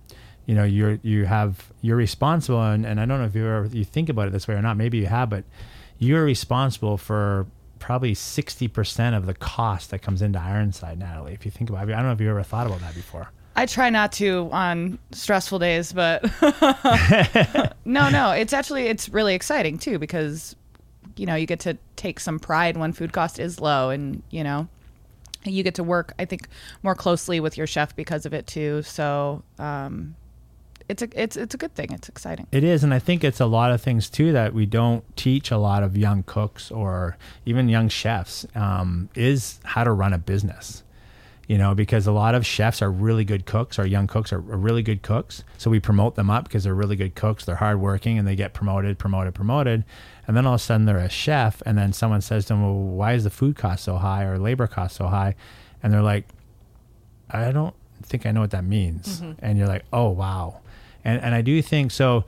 [0.49, 3.67] you know, you're you have you're responsible, and, and I don't know if you ever
[3.67, 4.77] you think about it this way or not.
[4.77, 5.43] Maybe you have, but
[5.99, 7.45] you're responsible for
[7.77, 11.33] probably sixty percent of the cost that comes into Ironside, Natalie.
[11.33, 13.29] If you think about it, I don't know if you ever thought about that before.
[13.55, 16.23] i try not to on stressful days but
[17.85, 20.55] no no it's actually it's really exciting too because
[21.15, 24.43] you know you get to take some pride when food cost is low and you
[24.43, 24.67] know
[25.43, 26.47] you get to work i think
[26.81, 30.15] more closely with your chef because of it too so um
[30.89, 33.39] it's a it's it's a good thing it's exciting It is, and I think it's
[33.39, 37.17] a lot of things too that we don't teach a lot of young cooks or
[37.45, 40.83] even young chefs um, is how to run a business.
[41.47, 44.37] You know, because a lot of chefs are really good cooks, or young cooks are,
[44.37, 45.43] are really good cooks.
[45.57, 47.43] So we promote them up because they're really good cooks.
[47.43, 49.83] They're hardworking, and they get promoted, promoted, promoted.
[50.27, 52.61] And then all of a sudden they're a chef, and then someone says to them,
[52.61, 55.33] "Well, why is the food cost so high or labor cost so high?"
[55.81, 56.25] And they're like,
[57.31, 57.73] I don't
[58.03, 59.21] think I know what that means.
[59.39, 60.61] And you're like, oh, wow.
[61.09, 62.25] And, and I do think so.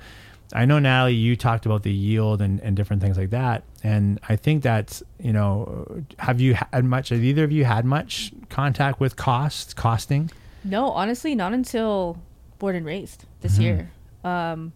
[0.53, 3.63] I know, Natalie, you talked about the yield and, and different things like that.
[3.83, 7.85] And I think that's, you know, have you had much, have either of you had
[7.85, 10.29] much contact with costs, costing?
[10.63, 12.17] No, honestly, not until
[12.59, 13.91] Born and Raised this year.
[14.23, 14.73] Um,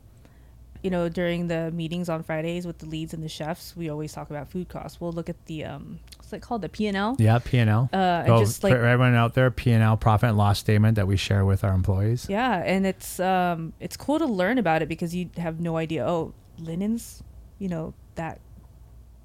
[0.85, 4.13] you know, during the meetings on Fridays with the leads and the chefs, we always
[4.13, 5.01] talk about food costs.
[5.01, 7.15] We'll look at the um, what's it called, the P and L.
[7.17, 7.89] Yeah, P&L.
[7.91, 11.07] Uh, and oh, just like for everyone out there, P&L, profit and loss statement that
[11.07, 12.27] we share with our employees.
[12.29, 16.05] Yeah, and it's um it's cool to learn about it because you have no idea.
[16.05, 17.23] Oh, linens,
[17.57, 18.39] you know that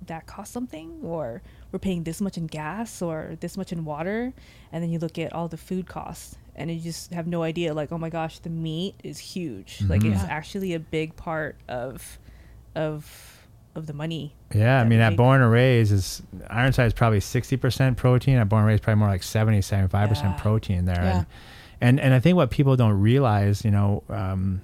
[0.06, 1.42] that costs something, or
[1.72, 4.32] we're paying this much in gas or this much in water,
[4.72, 7.72] and then you look at all the food costs, and you just have no idea.
[7.74, 9.82] Like, oh my gosh, the meat is huge.
[9.88, 10.28] Like, it's Yeah.
[10.28, 12.18] actually a big part of
[12.74, 13.36] of
[13.76, 14.34] of the money.
[14.54, 15.16] Yeah, I mean, at.
[15.16, 18.36] Born and Raised is Ironside is probably sixty percent protein.
[18.36, 20.42] At Born and Raised, probably more like 70, 75 percent Yeah.
[20.42, 21.02] protein there.
[21.02, 21.16] Yeah.
[21.18, 21.26] And,
[21.80, 24.60] and and I think what people don't realize, you know, um,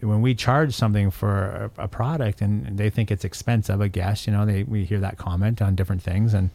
[0.00, 4.26] when we charge something for a, a product and they think it's expensive, I guess,
[4.26, 6.50] you know, they we hear that comment on different things, and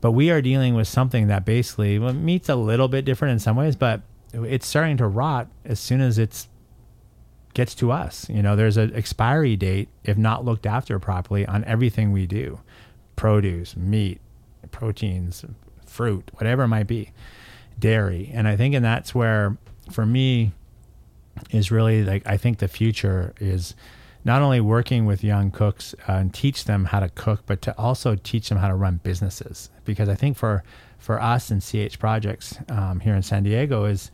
[0.00, 3.38] but we are dealing with something that basically well, meat's a little bit different in
[3.38, 6.48] some ways, but it's starting to rot as soon as it's
[7.54, 8.28] gets to us.
[8.28, 12.60] You know, there's an expiry date if not looked after properly on everything we do
[13.16, 14.20] produce, meat,
[14.70, 15.44] proteins,
[15.86, 17.12] fruit, whatever it might be,
[17.78, 18.30] dairy.
[18.34, 19.56] And I think, and that's where,
[19.90, 20.52] for me,
[21.50, 23.74] is really like, I think the future is
[24.26, 27.78] not only working with young cooks uh, and teach them how to cook, but to
[27.78, 29.70] also teach them how to run businesses.
[29.84, 30.64] Because I think for,
[30.98, 34.10] for us and CH Projects um, here in San Diego is,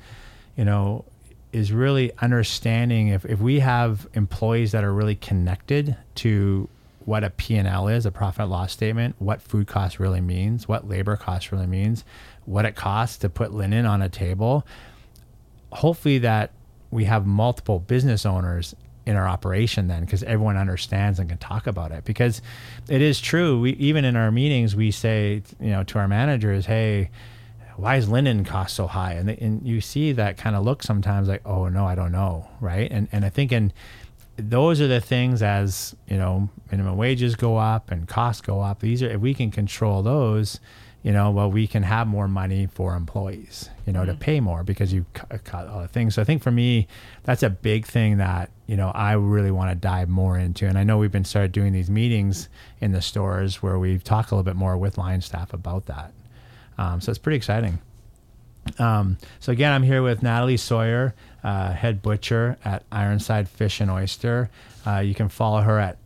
[0.54, 1.06] you know,
[1.50, 6.68] is really understanding if, if we have employees that are really connected to
[7.06, 11.16] what a P&L is, a profit loss statement, what food cost really means, what labor
[11.16, 12.04] cost really means,
[12.44, 14.66] what it costs to put linen on a table,
[15.72, 16.50] hopefully that
[16.90, 18.74] we have multiple business owners
[19.04, 22.40] in our operation then because everyone understands and can talk about it because
[22.88, 26.66] it is true we even in our meetings we say you know to our managers
[26.66, 27.10] hey
[27.76, 29.14] why is linen cost so high?
[29.14, 32.48] And, and you see that kind of look sometimes like, oh no, I don't know,
[32.60, 32.90] right?
[32.90, 33.72] And and I think in
[34.36, 38.80] those are the things as you know minimum wages go up and costs go up.
[38.80, 40.60] These are if we can control those,
[41.02, 44.62] you know, well we can have more money for employees, you know, to pay more
[44.62, 46.14] because you cu- cut all the things.
[46.14, 46.86] So I think for me,
[47.24, 50.66] that's a big thing that you know I really want to dive more into.
[50.66, 52.48] And I know we've been started doing these meetings
[52.80, 56.12] in the stores where we talk a little bit more with line staff about that.
[56.78, 57.80] Um, so it's pretty exciting.
[58.78, 63.90] Um, so again, I'm here with Natalie Sawyer, uh, head butcher at Ironside Fish and
[63.90, 64.50] Oyster.
[64.86, 65.98] Uh, you can follow her at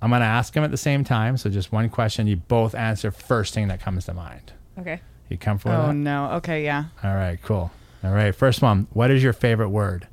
[0.00, 1.36] I'm going to ask them at the same time.
[1.36, 4.52] So just one question, you both answer first thing that comes to mind.
[4.78, 5.00] Okay.
[5.28, 5.94] You comfortable with Oh that?
[5.94, 6.30] no.
[6.36, 6.84] Okay, yeah.
[7.02, 7.70] All right, cool.
[8.02, 8.86] All right, first one.
[8.94, 10.08] What is your favorite word?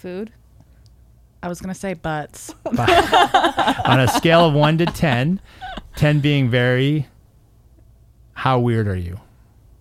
[0.00, 0.32] Food.
[1.42, 2.54] I was gonna say butts.
[2.66, 5.40] On a scale of one to 10,
[5.96, 7.06] 10 being very,
[8.32, 9.20] how weird are you?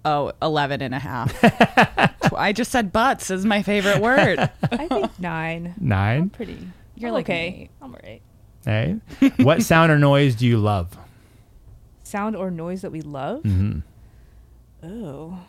[0.04, 1.34] Oh, 11 and a half.
[2.36, 4.40] I just said butts is my favorite word.
[4.72, 5.74] I think nine.
[5.80, 6.30] Nine?
[6.30, 6.68] Pretty.
[6.96, 7.50] You're I'm like okay.
[7.52, 7.70] me.
[7.82, 8.22] I'm alright.
[8.66, 9.00] Hey.
[9.38, 10.98] what sound or noise do you love?
[12.04, 13.44] Sound or noise that we love?
[13.44, 13.80] hmm
[14.84, 15.40] Oh.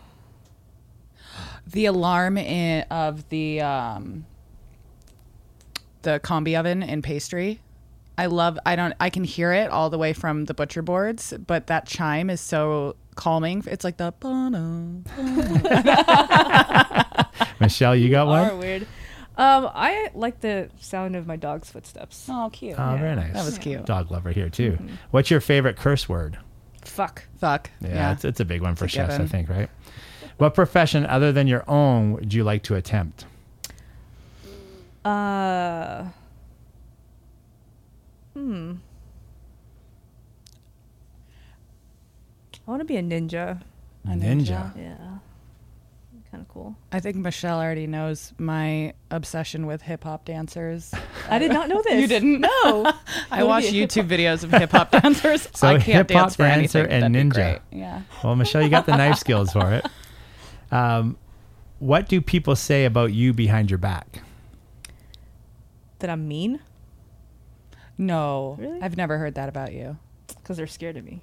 [1.66, 4.26] The alarm in, of the um,
[6.02, 7.60] the combi oven in pastry.
[8.18, 8.58] I love.
[8.66, 8.94] I don't.
[9.00, 12.40] I can hear it all the way from the butcher boards, but that chime is
[12.40, 13.62] so calming.
[13.66, 14.12] It's like the.
[14.20, 15.00] "Ba-na."
[17.60, 18.58] Michelle, you got Are one?
[18.58, 18.82] weird.
[19.36, 22.26] Um, I like the sound of my dog's footsteps.
[22.28, 22.78] Oh, cute.
[22.78, 23.32] Oh, very nice.
[23.32, 23.86] That was cute.
[23.86, 24.76] Dog lover here, too.
[25.12, 26.38] What's your favorite curse word?
[26.84, 27.24] Fuck.
[27.38, 27.70] Fuck.
[27.80, 29.70] Yeah, It's, it's a big one for It's chefs, I think, right?
[30.36, 33.24] What profession other than your own would you like to attempt?
[35.04, 36.04] Uh.
[38.34, 38.74] Hmm.
[42.66, 43.60] I want to be a ninja.
[44.04, 44.76] A ninja.
[44.76, 44.96] Yeah.
[46.30, 46.76] Kind of cool.
[46.92, 50.94] I think Michelle already knows my obsession with hip hop dancers.
[51.28, 52.00] I did not know this.
[52.00, 52.40] You didn't?
[52.40, 52.92] No.
[53.32, 55.48] I watch be a YouTube videos of hip hop dancers.
[55.54, 57.16] So I can't hip-hop dance for dancer anything.
[57.16, 57.60] and ninja.
[57.72, 58.02] Yeah.
[58.22, 59.86] Well, Michelle, you got the knife skills for it.
[60.70, 61.16] Um,
[61.80, 64.20] what do people say about you behind your back?
[66.00, 66.60] That I'm mean
[67.98, 68.80] No, Really?
[68.82, 69.96] I've never heard that about you.
[70.26, 71.20] because they're scared of me.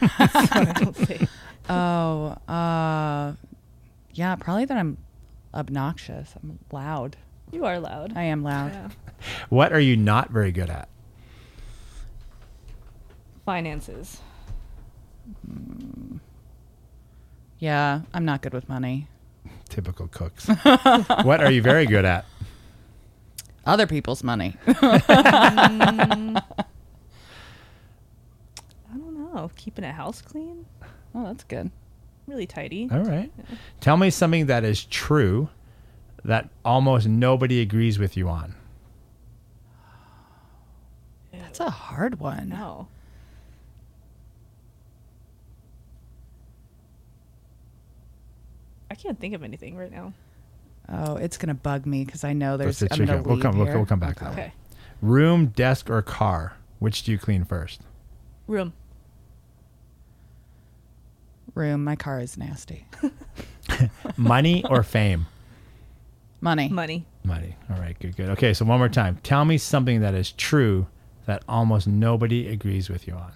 [0.00, 1.26] That's what I don't say.
[1.70, 3.32] Oh, uh,
[4.12, 4.96] yeah, probably that I'm
[5.52, 6.34] obnoxious.
[6.42, 7.16] I'm loud.
[7.50, 8.12] You are loud.
[8.16, 8.72] I am loud.
[8.72, 8.88] Yeah.
[9.48, 10.88] What are you not very good at?
[13.44, 14.20] Finances.
[17.58, 19.08] Yeah, I'm not good with money.
[19.68, 20.46] Typical cooks.
[21.24, 22.24] what are you very good at?
[23.68, 24.56] Other people's money.
[24.66, 26.42] Mm.
[28.90, 29.50] I don't know.
[29.56, 30.64] Keeping a house clean.
[31.14, 31.70] oh, that's good.
[32.26, 32.88] Really tidy.
[32.90, 33.30] All right.
[33.80, 35.50] Tell me something that is true
[36.24, 38.54] that almost nobody agrees with you on.
[41.32, 42.48] That's a hard one.
[42.48, 42.88] No.
[48.90, 50.12] I can't think of anything right now.
[50.90, 52.78] Oh, it's gonna bug me because I know there's.
[52.78, 53.22] That's I'm the gonna.
[53.22, 54.32] We'll leave come- we'll- we'll come back to that.
[54.32, 54.52] Okay.
[55.02, 56.54] Room, desk, or car?
[56.78, 57.80] Which do you clean first?
[58.46, 58.72] Room.
[61.54, 61.84] Room.
[61.84, 62.86] My car is nasty.
[64.16, 65.26] Money or fame?
[66.40, 66.68] Money.
[66.68, 67.04] Money.
[67.24, 67.56] Money.
[67.70, 68.30] All right, good, good.
[68.30, 69.18] Okay, so one more time.
[69.22, 70.86] Tell me something that is true
[71.26, 73.32] that almost nobody agrees with you on.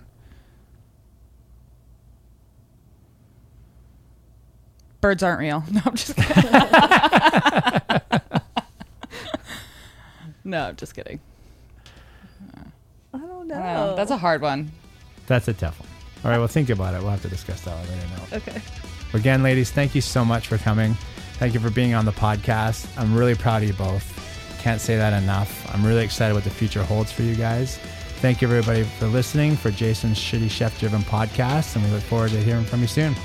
[5.03, 5.63] Birds aren't real.
[5.73, 6.53] No, I'm just kidding.
[10.45, 11.21] no, I'm just kidding.
[13.13, 13.93] I don't know.
[13.93, 13.95] I.
[13.97, 14.71] That's a hard one.
[15.27, 15.89] That's a tough one.
[16.25, 17.01] All right, well, think about it.
[17.03, 18.07] We'll have to discuss that one later.
[18.17, 18.37] Now.
[18.39, 18.63] Okay.
[19.13, 20.95] Again, ladies, thank you so much for coming.
[21.35, 22.87] Thank you for being on the podcast.
[22.97, 24.09] I'm really proud of you both.
[24.63, 25.69] Can't say that enough.
[25.75, 27.77] I'm really excited what the future holds for you guys.
[28.21, 32.31] Thank you, everybody, for listening for Jason's Shitty Chef Driven podcast, and we look forward
[32.31, 33.17] to hearing from you soon.